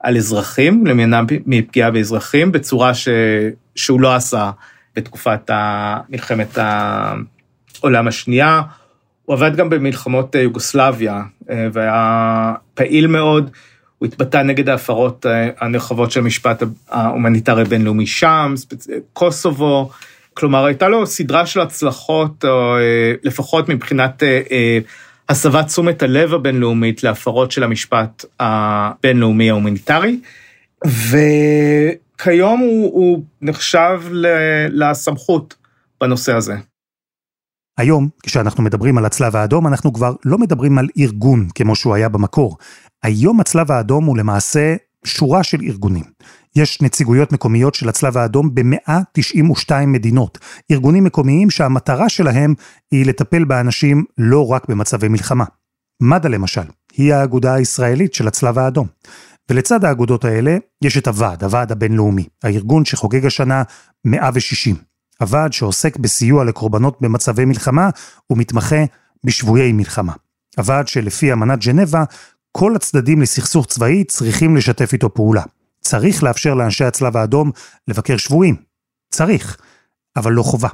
על 0.00 0.16
אזרחים, 0.16 0.86
למענם 0.86 1.26
מפגיעה 1.46 1.90
באזרחים, 1.90 2.52
בצורה 2.52 2.94
ש... 2.94 3.08
שהוא 3.74 4.00
לא 4.00 4.14
עשה 4.14 4.50
בתקופת 4.96 5.50
מלחמת 6.08 6.58
העולם 6.58 8.08
השנייה. 8.08 8.62
הוא 9.24 9.34
עבד 9.34 9.56
גם 9.56 9.70
במלחמות 9.70 10.34
יוגוסלביה 10.34 11.22
אה, 11.50 11.68
והיה 11.72 12.54
פעיל 12.74 13.06
מאוד. 13.06 13.50
הוא 14.06 14.12
התבטא 14.12 14.42
נגד 14.42 14.68
ההפרות 14.68 15.26
אה, 15.26 15.48
הנרחבות 15.60 16.10
של 16.10 16.20
המשפט 16.20 16.62
ההומניטרי 16.88 17.62
הבינלאומי 17.62 18.06
שם, 18.06 18.54
קוסובו, 19.12 19.90
כלומר 20.34 20.64
הייתה 20.64 20.88
לו 20.88 21.06
סדרה 21.06 21.46
של 21.46 21.60
הצלחות, 21.60 22.44
או 22.44 22.76
אה, 22.76 23.12
לפחות 23.22 23.68
מבחינת 23.68 24.22
הסבת 25.28 25.66
תשומת 25.66 26.02
הלב 26.02 26.34
הבינלאומית 26.34 27.02
להפרות 27.02 27.52
של 27.52 27.62
המשפט 27.62 28.24
הבינלאומי 28.40 29.50
ההומניטרי, 29.50 30.18
וכיום 30.84 32.60
הוא, 32.60 32.92
הוא 32.92 33.22
נחשב 33.42 34.02
לסמכות 34.70 35.54
בנושא 36.00 36.34
הזה. 36.34 36.54
היום, 37.78 38.08
כשאנחנו 38.22 38.62
מדברים 38.62 38.98
על 38.98 39.04
הצלב 39.04 39.36
האדום, 39.36 39.66
אנחנו 39.66 39.92
כבר 39.92 40.14
לא 40.24 40.38
מדברים 40.38 40.78
על 40.78 40.88
ארגון 40.98 41.48
כמו 41.54 41.76
שהוא 41.76 41.94
היה 41.94 42.08
במקור. 42.08 42.56
היום 43.02 43.40
הצלב 43.40 43.72
האדום 43.72 44.04
הוא 44.04 44.16
למעשה 44.16 44.76
שורה 45.04 45.42
של 45.42 45.58
ארגונים. 45.62 46.04
יש 46.56 46.82
נציגויות 46.82 47.32
מקומיות 47.32 47.74
של 47.74 47.88
הצלב 47.88 48.18
האדום 48.18 48.54
ב-192 48.54 49.72
מדינות. 49.86 50.38
ארגונים 50.70 51.04
מקומיים 51.04 51.50
שהמטרה 51.50 52.08
שלהם 52.08 52.54
היא 52.90 53.06
לטפל 53.06 53.44
באנשים 53.44 54.04
לא 54.18 54.46
רק 54.52 54.68
במצבי 54.68 55.08
מלחמה. 55.08 55.44
מד"א 56.02 56.28
למשל, 56.28 56.64
היא 56.96 57.14
האגודה 57.14 57.54
הישראלית 57.54 58.14
של 58.14 58.28
הצלב 58.28 58.58
האדום. 58.58 58.86
ולצד 59.50 59.84
האגודות 59.84 60.24
האלה 60.24 60.56
יש 60.82 60.98
את 60.98 61.06
הוועד, 61.08 61.44
הוועד 61.44 61.72
הבינלאומי, 61.72 62.24
הארגון 62.42 62.84
שחוגג 62.84 63.26
השנה 63.26 63.62
160. 64.04 64.76
הוועד 65.20 65.52
שעוסק 65.52 65.96
בסיוע 65.96 66.44
לקורבנות 66.44 67.00
במצבי 67.00 67.44
מלחמה 67.44 67.90
ומתמחה 68.30 68.84
בשבויי 69.24 69.72
מלחמה. 69.72 70.12
הוועד 70.58 70.88
שלפי 70.88 71.32
אמנת 71.32 71.64
ג'נבה, 71.64 72.04
כל 72.52 72.76
הצדדים 72.76 73.22
לסכסוך 73.22 73.66
צבאי 73.66 74.04
צריכים 74.04 74.56
לשתף 74.56 74.92
איתו 74.92 75.14
פעולה. 75.14 75.42
צריך 75.80 76.22
לאפשר 76.22 76.54
לאנשי 76.54 76.84
הצלב 76.84 77.16
האדום 77.16 77.50
לבקר 77.88 78.16
שבויים. 78.16 78.56
צריך, 79.10 79.56
אבל 80.16 80.32
לא 80.32 80.42
חובה. 80.42 80.68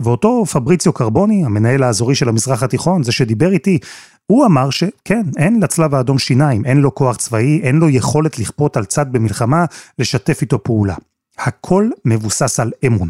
ואותו 0.00 0.44
פבריציו 0.46 0.92
קרבוני, 0.92 1.44
המנהל 1.44 1.82
האזורי 1.82 2.14
של 2.14 2.28
המזרח 2.28 2.62
התיכון, 2.62 3.02
זה 3.02 3.12
שדיבר 3.12 3.52
איתי, 3.52 3.78
הוא 4.26 4.46
אמר 4.46 4.70
שכן, 4.70 5.22
אין 5.36 5.60
לצלב 5.62 5.94
האדום 5.94 6.18
שיניים, 6.18 6.64
אין 6.64 6.76
לו 6.76 6.94
כוח 6.94 7.16
צבאי, 7.16 7.60
אין 7.62 7.76
לו 7.76 7.88
יכולת 7.88 8.38
לכפות 8.38 8.76
על 8.76 8.84
צד 8.84 9.12
במלחמה, 9.12 9.64
לשתף 9.98 10.42
איתו 10.42 10.62
פעולה. 10.62 10.94
הכל 11.38 11.90
מבוסס 12.04 12.60
על 12.60 12.70
אמון. 12.86 13.08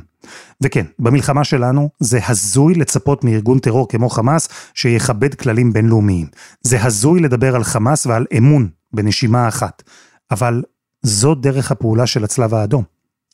וכן, 0.61 0.87
במלחמה 0.99 1.45
שלנו 1.45 1.91
זה 2.01 2.19
הזוי 2.29 2.75
לצפות 2.75 3.25
מארגון 3.25 3.59
טרור 3.59 3.89
כמו 3.89 4.09
חמאס 4.09 4.49
שיכבד 4.75 5.35
כללים 5.35 5.73
בינלאומיים. 5.73 6.27
זה 6.63 6.85
הזוי 6.85 7.21
לדבר 7.21 7.55
על 7.57 7.65
חמאס 7.65 8.07
ועל 8.07 8.27
אמון 8.39 8.69
בנשימה 8.93 9.49
אחת. 9.49 9.83
אבל 10.31 10.63
זו 11.03 11.35
דרך 11.35 11.71
הפעולה 11.71 12.07
של 12.07 12.25
הצלב 12.25 12.55
האדום. 12.55 12.83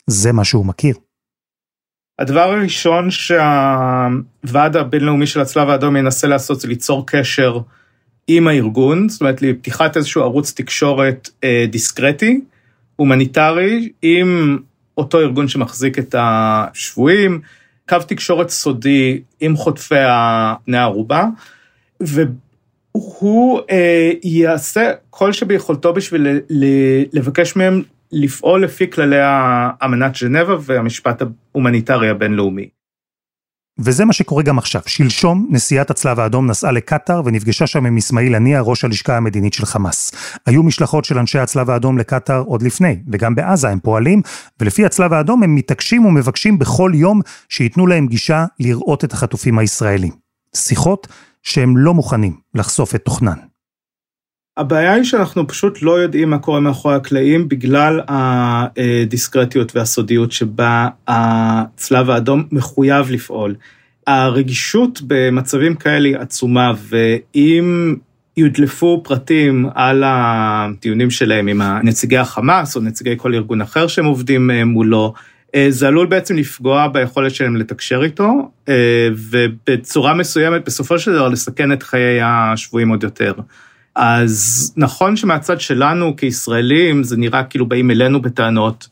זה 0.06 0.32
מה 0.32 0.44
שהוא 0.44 0.66
מכיר. 0.66 0.94
הדבר 2.18 2.40
הראשון 2.40 3.10
שהוועד 3.10 4.76
הבינלאומי 4.76 5.26
של 5.26 5.40
הצלב 5.40 5.68
האדום 5.68 5.96
ינסה 5.96 6.26
לעשות 6.26 6.60
זה 6.60 6.68
ליצור 6.68 7.06
קשר 7.06 7.58
עם 8.26 8.48
הארגון, 8.48 9.08
זאת 9.08 9.20
אומרת 9.20 9.42
לפתיחת 9.42 9.96
איזשהו 9.96 10.22
ערוץ 10.22 10.52
תקשורת 10.52 11.28
אה, 11.44 11.64
דיסקרטי, 11.70 12.40
הומניטרי, 12.96 13.88
עם 14.02 14.58
אותו 15.00 15.20
ארגון 15.20 15.48
שמחזיק 15.48 15.98
את 15.98 16.14
השבויים, 16.18 17.40
קו 17.88 17.96
תקשורת 18.08 18.50
סודי 18.50 19.20
עם 19.40 19.56
חוטפי 19.56 19.94
בני 20.66 20.78
הערובה, 20.78 21.24
והוא 22.00 23.60
אה, 23.70 24.12
יעשה 24.22 24.92
כל 25.10 25.32
שביכולתו 25.32 25.92
בשביל 25.92 26.26
לבקש 27.12 27.56
מהם 27.56 27.82
לפעול 28.12 28.64
לפי 28.64 28.90
כללי 28.90 29.20
אמנת 29.84 30.14
ז'נבה 30.14 30.56
והמשפט 30.60 31.22
ההומניטרי 31.22 32.08
הבינלאומי. 32.08 32.68
וזה 33.82 34.04
מה 34.04 34.12
שקורה 34.12 34.42
גם 34.42 34.58
עכשיו. 34.58 34.82
שלשום 34.86 35.46
נשיאת 35.50 35.90
הצלב 35.90 36.20
האדום 36.20 36.46
נסעה 36.46 36.72
לקטאר 36.72 37.22
ונפגשה 37.24 37.66
שם 37.66 37.86
עם 37.86 37.96
אסמאעיל 37.96 38.34
הנייה, 38.34 38.60
ראש 38.60 38.84
הלשכה 38.84 39.16
המדינית 39.16 39.52
של 39.52 39.66
חמאס. 39.66 40.12
היו 40.46 40.62
משלחות 40.62 41.04
של 41.04 41.18
אנשי 41.18 41.38
הצלב 41.38 41.70
האדום 41.70 41.98
לקטאר 41.98 42.40
עוד 42.40 42.62
לפני, 42.62 42.96
וגם 43.12 43.34
בעזה 43.34 43.68
הם 43.68 43.80
פועלים, 43.80 44.22
ולפי 44.60 44.84
הצלב 44.84 45.12
האדום 45.12 45.42
הם 45.42 45.54
מתעקשים 45.54 46.04
ומבקשים 46.06 46.58
בכל 46.58 46.92
יום 46.94 47.20
שייתנו 47.48 47.86
להם 47.86 48.06
גישה 48.06 48.44
לראות 48.60 49.04
את 49.04 49.12
החטופים 49.12 49.58
הישראלים. 49.58 50.12
שיחות 50.56 51.06
שהם 51.42 51.76
לא 51.76 51.94
מוכנים 51.94 52.36
לחשוף 52.54 52.94
את 52.94 53.04
תוכנן. 53.04 53.49
הבעיה 54.56 54.92
היא 54.94 55.04
שאנחנו 55.04 55.46
פשוט 55.46 55.82
לא 55.82 56.00
יודעים 56.00 56.30
מה 56.30 56.38
קורה 56.38 56.60
מאחורי 56.60 56.94
הקלעים 56.94 57.48
בגלל 57.48 58.00
הדיסקרטיות 58.08 59.76
והסודיות 59.76 60.32
שבה 60.32 60.88
הצלב 61.08 62.10
האדום 62.10 62.44
מחויב 62.52 63.10
לפעול. 63.10 63.54
הרגישות 64.06 65.02
במצבים 65.06 65.74
כאלה 65.74 66.08
היא 66.08 66.16
עצומה, 66.16 66.72
ואם 66.88 67.96
יודלפו 68.36 69.00
פרטים 69.04 69.68
על 69.74 70.02
הדיונים 70.06 71.10
שלהם 71.10 71.48
עם 71.48 71.62
נציגי 71.82 72.18
החמאס 72.18 72.76
או 72.76 72.80
נציגי 72.80 73.14
כל 73.16 73.34
ארגון 73.34 73.60
אחר 73.60 73.86
שהם 73.86 74.04
עובדים 74.04 74.50
מולו, 74.50 75.14
זה 75.68 75.88
עלול 75.88 76.06
בעצם 76.06 76.36
לפגוע 76.36 76.88
ביכולת 76.88 77.34
שלהם 77.34 77.56
לתקשר 77.56 78.02
איתו, 78.04 78.50
ובצורה 79.30 80.14
מסוימת 80.14 80.64
בסופו 80.64 80.98
של 80.98 81.12
דבר 81.12 81.28
לסכן 81.28 81.72
את 81.72 81.82
חיי 81.82 82.20
השבויים 82.22 82.88
עוד 82.88 83.02
יותר. 83.02 83.32
אז 84.02 84.72
נכון 84.76 85.16
שמהצד 85.16 85.60
שלנו 85.60 86.16
כישראלים 86.16 87.02
זה 87.02 87.16
נראה 87.16 87.44
כאילו 87.44 87.66
באים 87.66 87.90
אלינו 87.90 88.22
בטענות, 88.22 88.88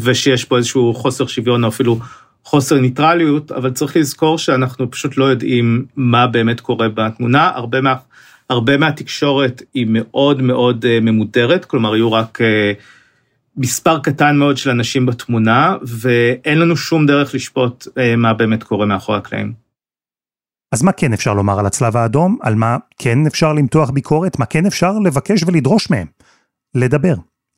ושיש 0.00 0.44
פה 0.44 0.56
איזשהו 0.56 0.94
חוסר 0.94 1.26
שוויון 1.26 1.64
או 1.64 1.68
אפילו 1.68 1.98
חוסר 2.44 2.80
ניטרליות, 2.80 3.52
אבל 3.52 3.70
צריך 3.70 3.96
לזכור 3.96 4.38
שאנחנו 4.38 4.90
פשוט 4.90 5.16
לא 5.16 5.24
יודעים 5.24 5.84
מה 5.96 6.26
באמת 6.26 6.60
קורה 6.60 6.88
בתמונה. 6.88 7.50
הרבה, 7.54 7.80
מה, 7.80 7.94
הרבה 8.50 8.76
מהתקשורת 8.76 9.62
היא 9.74 9.86
מאוד 9.88 10.42
מאוד 10.42 10.84
אה, 10.84 11.00
ממודרת, 11.00 11.64
כלומר 11.64 11.92
היו 11.92 12.12
רק 12.12 12.40
אה, 12.40 12.72
מספר 13.56 13.98
קטן 13.98 14.36
מאוד 14.36 14.56
של 14.56 14.70
אנשים 14.70 15.06
בתמונה, 15.06 15.76
ואין 15.82 16.58
לנו 16.58 16.76
שום 16.76 17.06
דרך 17.06 17.34
לשפוט 17.34 17.86
אה, 17.98 18.16
מה 18.16 18.34
באמת 18.34 18.62
קורה 18.62 18.86
מאחורי 18.86 19.18
הקלעים. 19.18 19.61
אז 20.72 20.82
מה 20.82 20.92
כן 20.92 21.12
אפשר 21.12 21.34
לומר 21.34 21.58
על 21.58 21.66
הצלב 21.66 21.96
האדום? 21.96 22.38
על 22.42 22.54
מה 22.54 22.76
כן 22.98 23.26
אפשר 23.26 23.52
למתוח 23.52 23.90
ביקורת? 23.90 24.38
מה 24.38 24.46
כן 24.46 24.66
אפשר 24.66 24.98
לבקש 24.98 25.44
ולדרוש 25.46 25.90
מהם? 25.90 26.06
לדבר. 26.74 27.14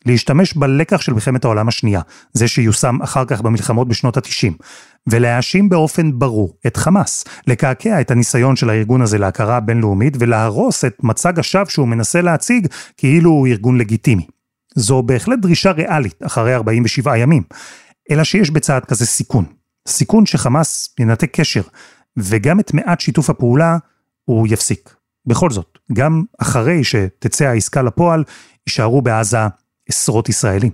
להשתמש 0.06 0.54
בלקח 0.54 1.00
של 1.00 1.12
מלחמת 1.12 1.44
העולם 1.44 1.68
השנייה, 1.68 2.00
זה 2.32 2.48
שיושם 2.48 3.02
אחר 3.02 3.24
כך 3.24 3.40
במלחמות 3.40 3.88
בשנות 3.88 4.16
ה-90, 4.16 4.52
ולהאשים 5.06 5.68
באופן 5.68 6.18
ברור 6.18 6.56
את 6.66 6.76
חמאס, 6.76 7.24
לקעקע 7.46 8.00
את 8.00 8.10
הניסיון 8.10 8.56
של 8.56 8.70
הארגון 8.70 9.02
הזה 9.02 9.18
להכרה 9.18 9.60
בינלאומית 9.60 10.16
ולהרוס 10.18 10.84
את 10.84 10.96
מצג 11.02 11.38
השווא 11.38 11.64
שהוא 11.64 11.88
מנסה 11.88 12.20
להציג 12.20 12.66
כאילו 12.96 13.30
הוא 13.30 13.46
ארגון 13.46 13.78
לגיטימי. 13.78 14.26
זו 14.74 15.02
בהחלט 15.02 15.38
דרישה 15.38 15.70
ריאלית 15.70 16.22
אחרי 16.22 16.54
47 16.54 17.16
ימים, 17.16 17.42
אלא 18.10 18.24
שיש 18.24 18.50
בצעד 18.50 18.84
כזה 18.84 19.06
סיכון. 19.06 19.44
סיכון 19.88 20.26
שחמאס 20.26 20.94
ינתק 21.00 21.30
קשר 21.32 21.62
וגם 22.18 22.60
את 22.60 22.74
מעט 22.74 23.00
שיתוף 23.00 23.30
הפעולה 23.30 23.78
הוא 24.24 24.46
יפסיק. 24.50 24.94
בכל 25.26 25.50
זאת, 25.50 25.78
גם 25.92 26.22
אחרי 26.38 26.84
שתצא 26.84 27.44
העסקה 27.44 27.82
לפועל, 27.82 28.24
יישארו 28.66 29.02
בעזה 29.02 29.38
עשרות 29.88 30.28
ישראלים. 30.28 30.72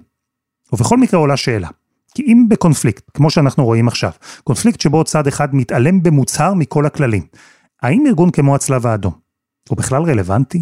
ובכל 0.73 0.99
מקרה 0.99 1.21
עולה 1.21 1.37
שאלה, 1.37 1.69
כי 2.15 2.23
אם 2.23 2.47
בקונפליקט, 2.49 3.05
כמו 3.15 3.31
שאנחנו 3.31 3.65
רואים 3.65 3.89
עכשיו, 3.89 4.11
קונפליקט 4.45 4.81
שבו 4.81 5.05
צד 5.05 5.27
אחד 5.27 5.55
מתעלם 5.55 6.03
במוצהר 6.03 6.55
מכל 6.55 6.87
הכללים, 6.87 7.23
האם 7.83 8.05
ארגון 8.07 8.31
כמו 8.31 8.55
הצלב 8.55 8.87
האדום 8.87 9.13
הוא 9.69 9.79
בכלל 9.79 10.03
רלוונטי? 10.03 10.61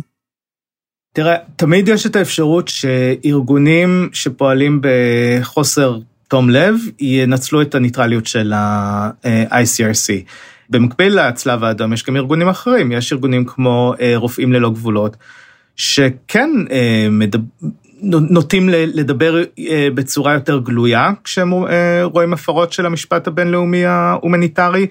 תראה, 1.12 1.36
תמיד 1.56 1.88
יש 1.88 2.06
את 2.06 2.16
האפשרות 2.16 2.68
שארגונים 2.68 4.08
שפועלים 4.12 4.80
בחוסר 4.82 5.98
תום 6.28 6.50
לב 6.50 6.74
ינצלו 7.00 7.62
את 7.62 7.74
הניטרליות 7.74 8.26
של 8.26 8.52
ה-ICRC. 8.52 10.24
במקביל 10.70 11.20
לצלב 11.20 11.64
האדום 11.64 11.92
יש 11.92 12.04
גם 12.04 12.16
ארגונים 12.16 12.48
אחרים, 12.48 12.92
יש 12.92 13.12
ארגונים 13.12 13.44
כמו 13.44 13.94
אה, 14.00 14.12
רופאים 14.16 14.52
ללא 14.52 14.70
גבולות, 14.70 15.16
שכן 15.76 16.50
אה, 16.70 17.06
מדבר, 17.10 17.68
נוטים 18.02 18.68
לדבר 18.68 19.42
אה, 19.58 19.88
בצורה 19.94 20.34
יותר 20.34 20.58
גלויה 20.58 21.10
כשהם 21.24 21.50
רואים 22.02 22.32
הפרות 22.32 22.72
של 22.72 22.86
המשפט 22.86 23.26
הבינלאומי 23.26 23.84
ההומניטרי. 23.84 24.86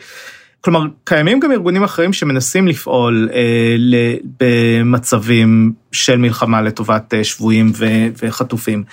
כלומר, 0.61 0.83
קיימים 1.03 1.39
גם 1.39 1.51
ארגונים 1.51 1.83
אחרים 1.83 2.13
שמנסים 2.13 2.67
לפעול 2.67 3.29
במצבים 4.39 5.73
של 5.91 6.17
מלחמה 6.17 6.61
לטובת 6.61 7.13
שבויים 7.23 7.71
וחטופים. 8.21 8.83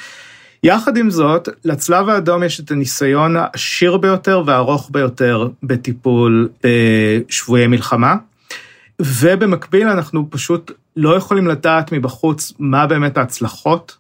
יחד 0.65 0.97
עם 0.97 1.11
זאת, 1.11 1.49
לצלב 1.65 2.09
האדום 2.09 2.43
יש 2.43 2.61
את 2.61 2.71
הניסיון 2.71 3.37
העשיר 3.37 3.97
ביותר 3.97 4.43
והארוך 4.47 4.91
ביותר 4.93 5.49
בטיפול 5.63 6.49
בשבויי 6.65 7.67
מלחמה, 7.67 8.17
ובמקביל 9.01 9.89
אנחנו 9.89 10.31
פשוט 10.31 10.71
לא 10.97 11.17
יכולים 11.17 11.47
לדעת 11.47 11.93
מבחוץ 11.93 12.53
מה 12.59 12.87
באמת 12.87 13.19
ההצלחות 13.19 13.97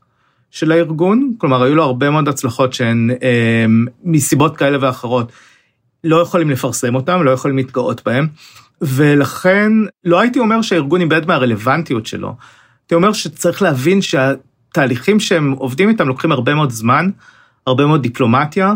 של 0.51 0.73
הארגון, 0.73 1.33
כלומר 1.39 1.63
היו 1.63 1.75
לו 1.75 1.83
הרבה 1.83 2.11
מאוד 2.11 2.29
הצלחות 2.29 2.73
שהן 2.73 3.11
אה, 3.23 3.65
מסיבות 4.05 4.57
כאלה 4.57 4.79
ואחרות 4.81 5.33
לא 6.05 6.17
יכולים 6.17 6.51
לפרסם 6.51 6.95
אותן, 6.95 7.23
לא 7.23 7.31
יכולים 7.31 7.57
להתגאות 7.57 8.05
בהן, 8.05 8.29
ולכן 8.81 9.73
לא 10.05 10.21
הייתי 10.21 10.39
אומר 10.39 10.63
שהארגון 10.63 11.01
איבד 11.01 11.27
מהרלוונטיות 11.27 12.07
שלו, 12.07 12.37
הייתי 12.83 12.95
אומר 12.95 13.13
שצריך 13.13 13.63
להבין 13.63 14.03
שה... 14.03 14.33
תהליכים 14.75 15.21
שהם 15.21 15.53
עובדים 15.53 15.89
איתם 15.89 16.09
לוקחים 16.09 16.33
הרבה 16.33 16.55
מאוד 16.55 16.71
זמן, 16.71 17.11
הרבה 17.67 17.87
מאוד 17.87 18.03
דיפלומטיה, 18.03 18.75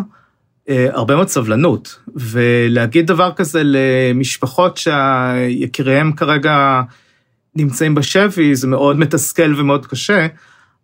אה, 0.68 0.87
הרבה 0.92 1.16
מאוד 1.16 1.28
סבלנות. 1.28 1.98
ולהגיד 2.14 3.06
דבר 3.06 3.32
כזה 3.37 3.62
למשפחות 3.64 4.76
שיקיריהם 4.76 6.12
כרגע 6.12 6.82
נמצאים 7.54 7.94
בשבי, 7.94 8.54
זה 8.54 8.66
מאוד 8.66 8.98
מתסכל 8.98 9.61
ומאוד 9.61 9.87
קשה, 9.87 10.26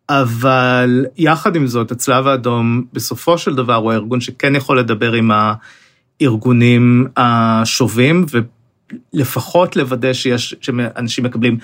אבל 0.08 1.06
יחד 1.16 1.56
עם 1.56 1.66
זאת, 1.66 1.92
הצלב 1.92 2.26
האדום 2.26 2.84
בסופו 2.92 3.38
של 3.38 3.54
דבר 3.54 3.74
הוא 3.74 3.92
הארגון 3.92 4.20
שכן 4.20 4.56
יכול 4.56 4.78
לדבר 4.78 5.12
עם 5.12 5.30
הארגונים 6.20 7.06
השובים, 7.16 8.26
ולפחות 9.14 9.76
לוודא 9.76 10.12
שיש, 10.12 10.54
שאנשים 10.60 11.24
מקבלים 11.24 11.58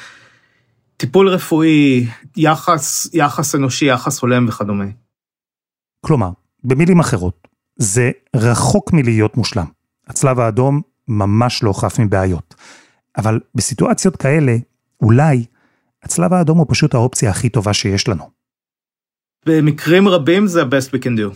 טיפול 1.00 1.28
רפואי, 1.28 2.06
יחס, 2.36 3.14
יחס 3.14 3.54
אנושי, 3.54 3.84
יחס 3.84 4.20
הולם 4.20 4.48
וכדומה. 4.48 4.84
כלומר, 6.06 6.30
במילים 6.64 7.00
אחרות, 7.00 7.48
זה 7.76 8.10
רחוק 8.36 8.92
מלהיות 8.92 9.36
מושלם. 9.36 9.66
הצלב 10.06 10.40
האדום 10.40 10.80
ממש 11.08 11.62
לא 11.62 11.72
חף 11.72 11.98
מבעיות. 11.98 12.54
אבל 13.16 13.40
בסיטואציות 13.54 14.16
כאלה, 14.16 14.56
אולי 15.02 15.44
הצלב 16.02 16.32
האדום 16.32 16.58
הוא 16.58 16.66
פשוט 16.68 16.94
האופציה 16.94 17.30
הכי 17.30 17.48
טובה 17.48 17.72
שיש 17.72 18.08
לנו. 18.08 18.30
במקרים 19.46 20.08
רבים 20.08 20.46
זה 20.46 20.62
ה-best 20.62 20.88
we 20.94 20.98
can 21.02 21.18
do. 21.18 21.34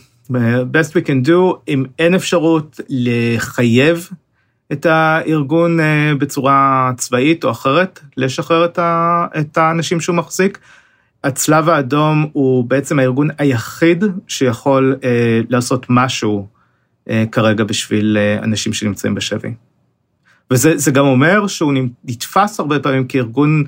best 0.72 0.90
we 0.90 1.07
can 1.07 1.27
do, 1.29 1.57
אם 1.68 1.85
אין 1.98 2.14
אפשרות 2.14 2.81
לחייב 2.88 4.09
את 4.72 4.87
הארגון 4.87 5.81
אה, 5.81 6.12
בצורה 6.18 6.90
צבאית 6.96 7.44
או 7.44 7.50
אחרת, 7.50 8.00
לשחרר 8.16 8.64
את 9.38 9.59
האנשים 9.59 10.00
שהוא 10.00 10.16
מחזיק. 10.16 10.59
הצלב 11.24 11.68
האדום 11.68 12.31
הוא 12.33 12.64
בעצם 12.64 12.98
הארגון 12.98 13.29
היחיד 13.38 14.05
שיכול 14.27 14.96
אה, 15.05 15.40
לעשות 15.48 15.87
משהו 15.88 16.46
אה, 17.11 17.24
כרגע 17.33 17.64
בשביל 17.64 18.18
אנשים 18.42 18.72
שנמצאים 18.72 19.14
בשבי. 19.14 19.55
וזה 20.50 20.90
גם 20.90 21.07
אומר 21.07 21.46
שהוא 21.46 21.72
נתפס 22.05 22.61
הרבה 22.61 22.79
פעמים 22.79 23.07
כארגון 23.07 23.64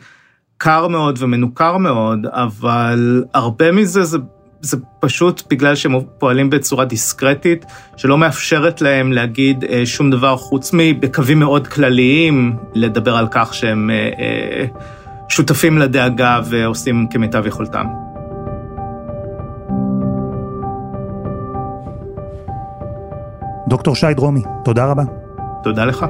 קר 0.59 0.89
מאוד 0.89 1.19
ומנוכר 1.23 1.77
מאוד, 1.77 2.27
אבל 2.27 3.25
הרבה 3.35 3.73
מזה 3.73 4.05
זה 4.05 4.19
זה 4.61 4.77
פשוט 5.01 5.43
בגלל 5.51 5.75
שהם 5.75 5.93
פועלים 6.19 6.51
בצורה 6.51 6.85
דיסקרטית, 6.85 7.65
שלא 7.97 8.19
מאפשרת 8.19 8.81
להם 8.81 9.13
להגיד 9.13 9.65
אה, 9.65 9.87
שום 9.87 10.11
דבר 10.11 10.37
חוץ 10.37 10.71
מבקווים 10.73 11.39
מאוד 11.39 11.67
כלליים, 11.67 12.57
לדבר 12.75 13.17
על 13.17 13.27
כך 13.31 13.55
שהם 13.55 13.91
אה, 13.91 14.11
אה, 14.19 14.65
שותפים 15.29 15.79
לדאגה 15.79 16.41
ועושים 16.51 17.07
כמיטב 17.11 17.47
יכולתם. 17.47 17.87
דוקטור 23.69 23.95
שי 23.95 24.15
דרומי, 24.15 24.43
תודה 24.65 24.87
רבה. 24.87 25.03
תודה 25.63 25.85
לך. 25.85 26.07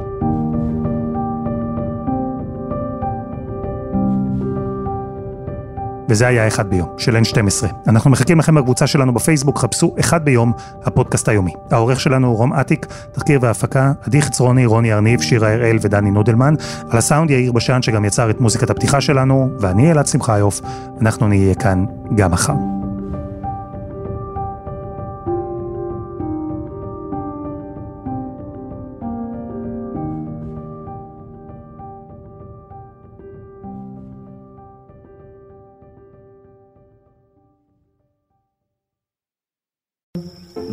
וזה 6.09 6.27
היה 6.27 6.47
אחד 6.47 6.71
ביום, 6.71 6.89
של 6.99 7.17
N12. 7.17 7.67
אנחנו 7.89 8.11
מחכים 8.11 8.39
לכם 8.39 8.55
בקבוצה 8.55 8.87
שלנו 8.87 9.15
בפייסבוק, 9.15 9.59
חפשו 9.59 9.95
אחד 10.01 10.25
ביום, 10.25 10.53
הפודקאסט 10.85 11.29
היומי. 11.29 11.53
העורך 11.71 12.01
שלנו 12.01 12.29
הוא 12.29 12.37
רום 12.37 12.53
אטיק, 12.53 12.87
תחקיר 13.13 13.39
והפקה, 13.43 13.93
עדי 14.07 14.23
חצרוני, 14.23 14.67
רוני 14.67 14.93
ארניב, 14.93 15.21
שירה 15.21 15.53
הראל 15.53 15.79
ודני 15.81 16.11
נודלמן. 16.11 16.55
על 16.91 16.99
הסאונד 16.99 17.31
יאיר 17.31 17.53
בשן 17.53 17.83
שגם 17.83 18.05
יצר 18.05 18.31
את 18.31 18.41
מוזיקת 18.41 18.71
הפתיחה 18.71 19.01
שלנו, 19.01 19.51
ואני 19.61 19.93
אלעד 19.93 20.07
שמחיוף, 20.07 20.61
אנחנו 21.01 21.29
נהיה 21.29 21.55
כאן 21.55 21.85
גם 22.15 22.31
מחר. 22.31 22.86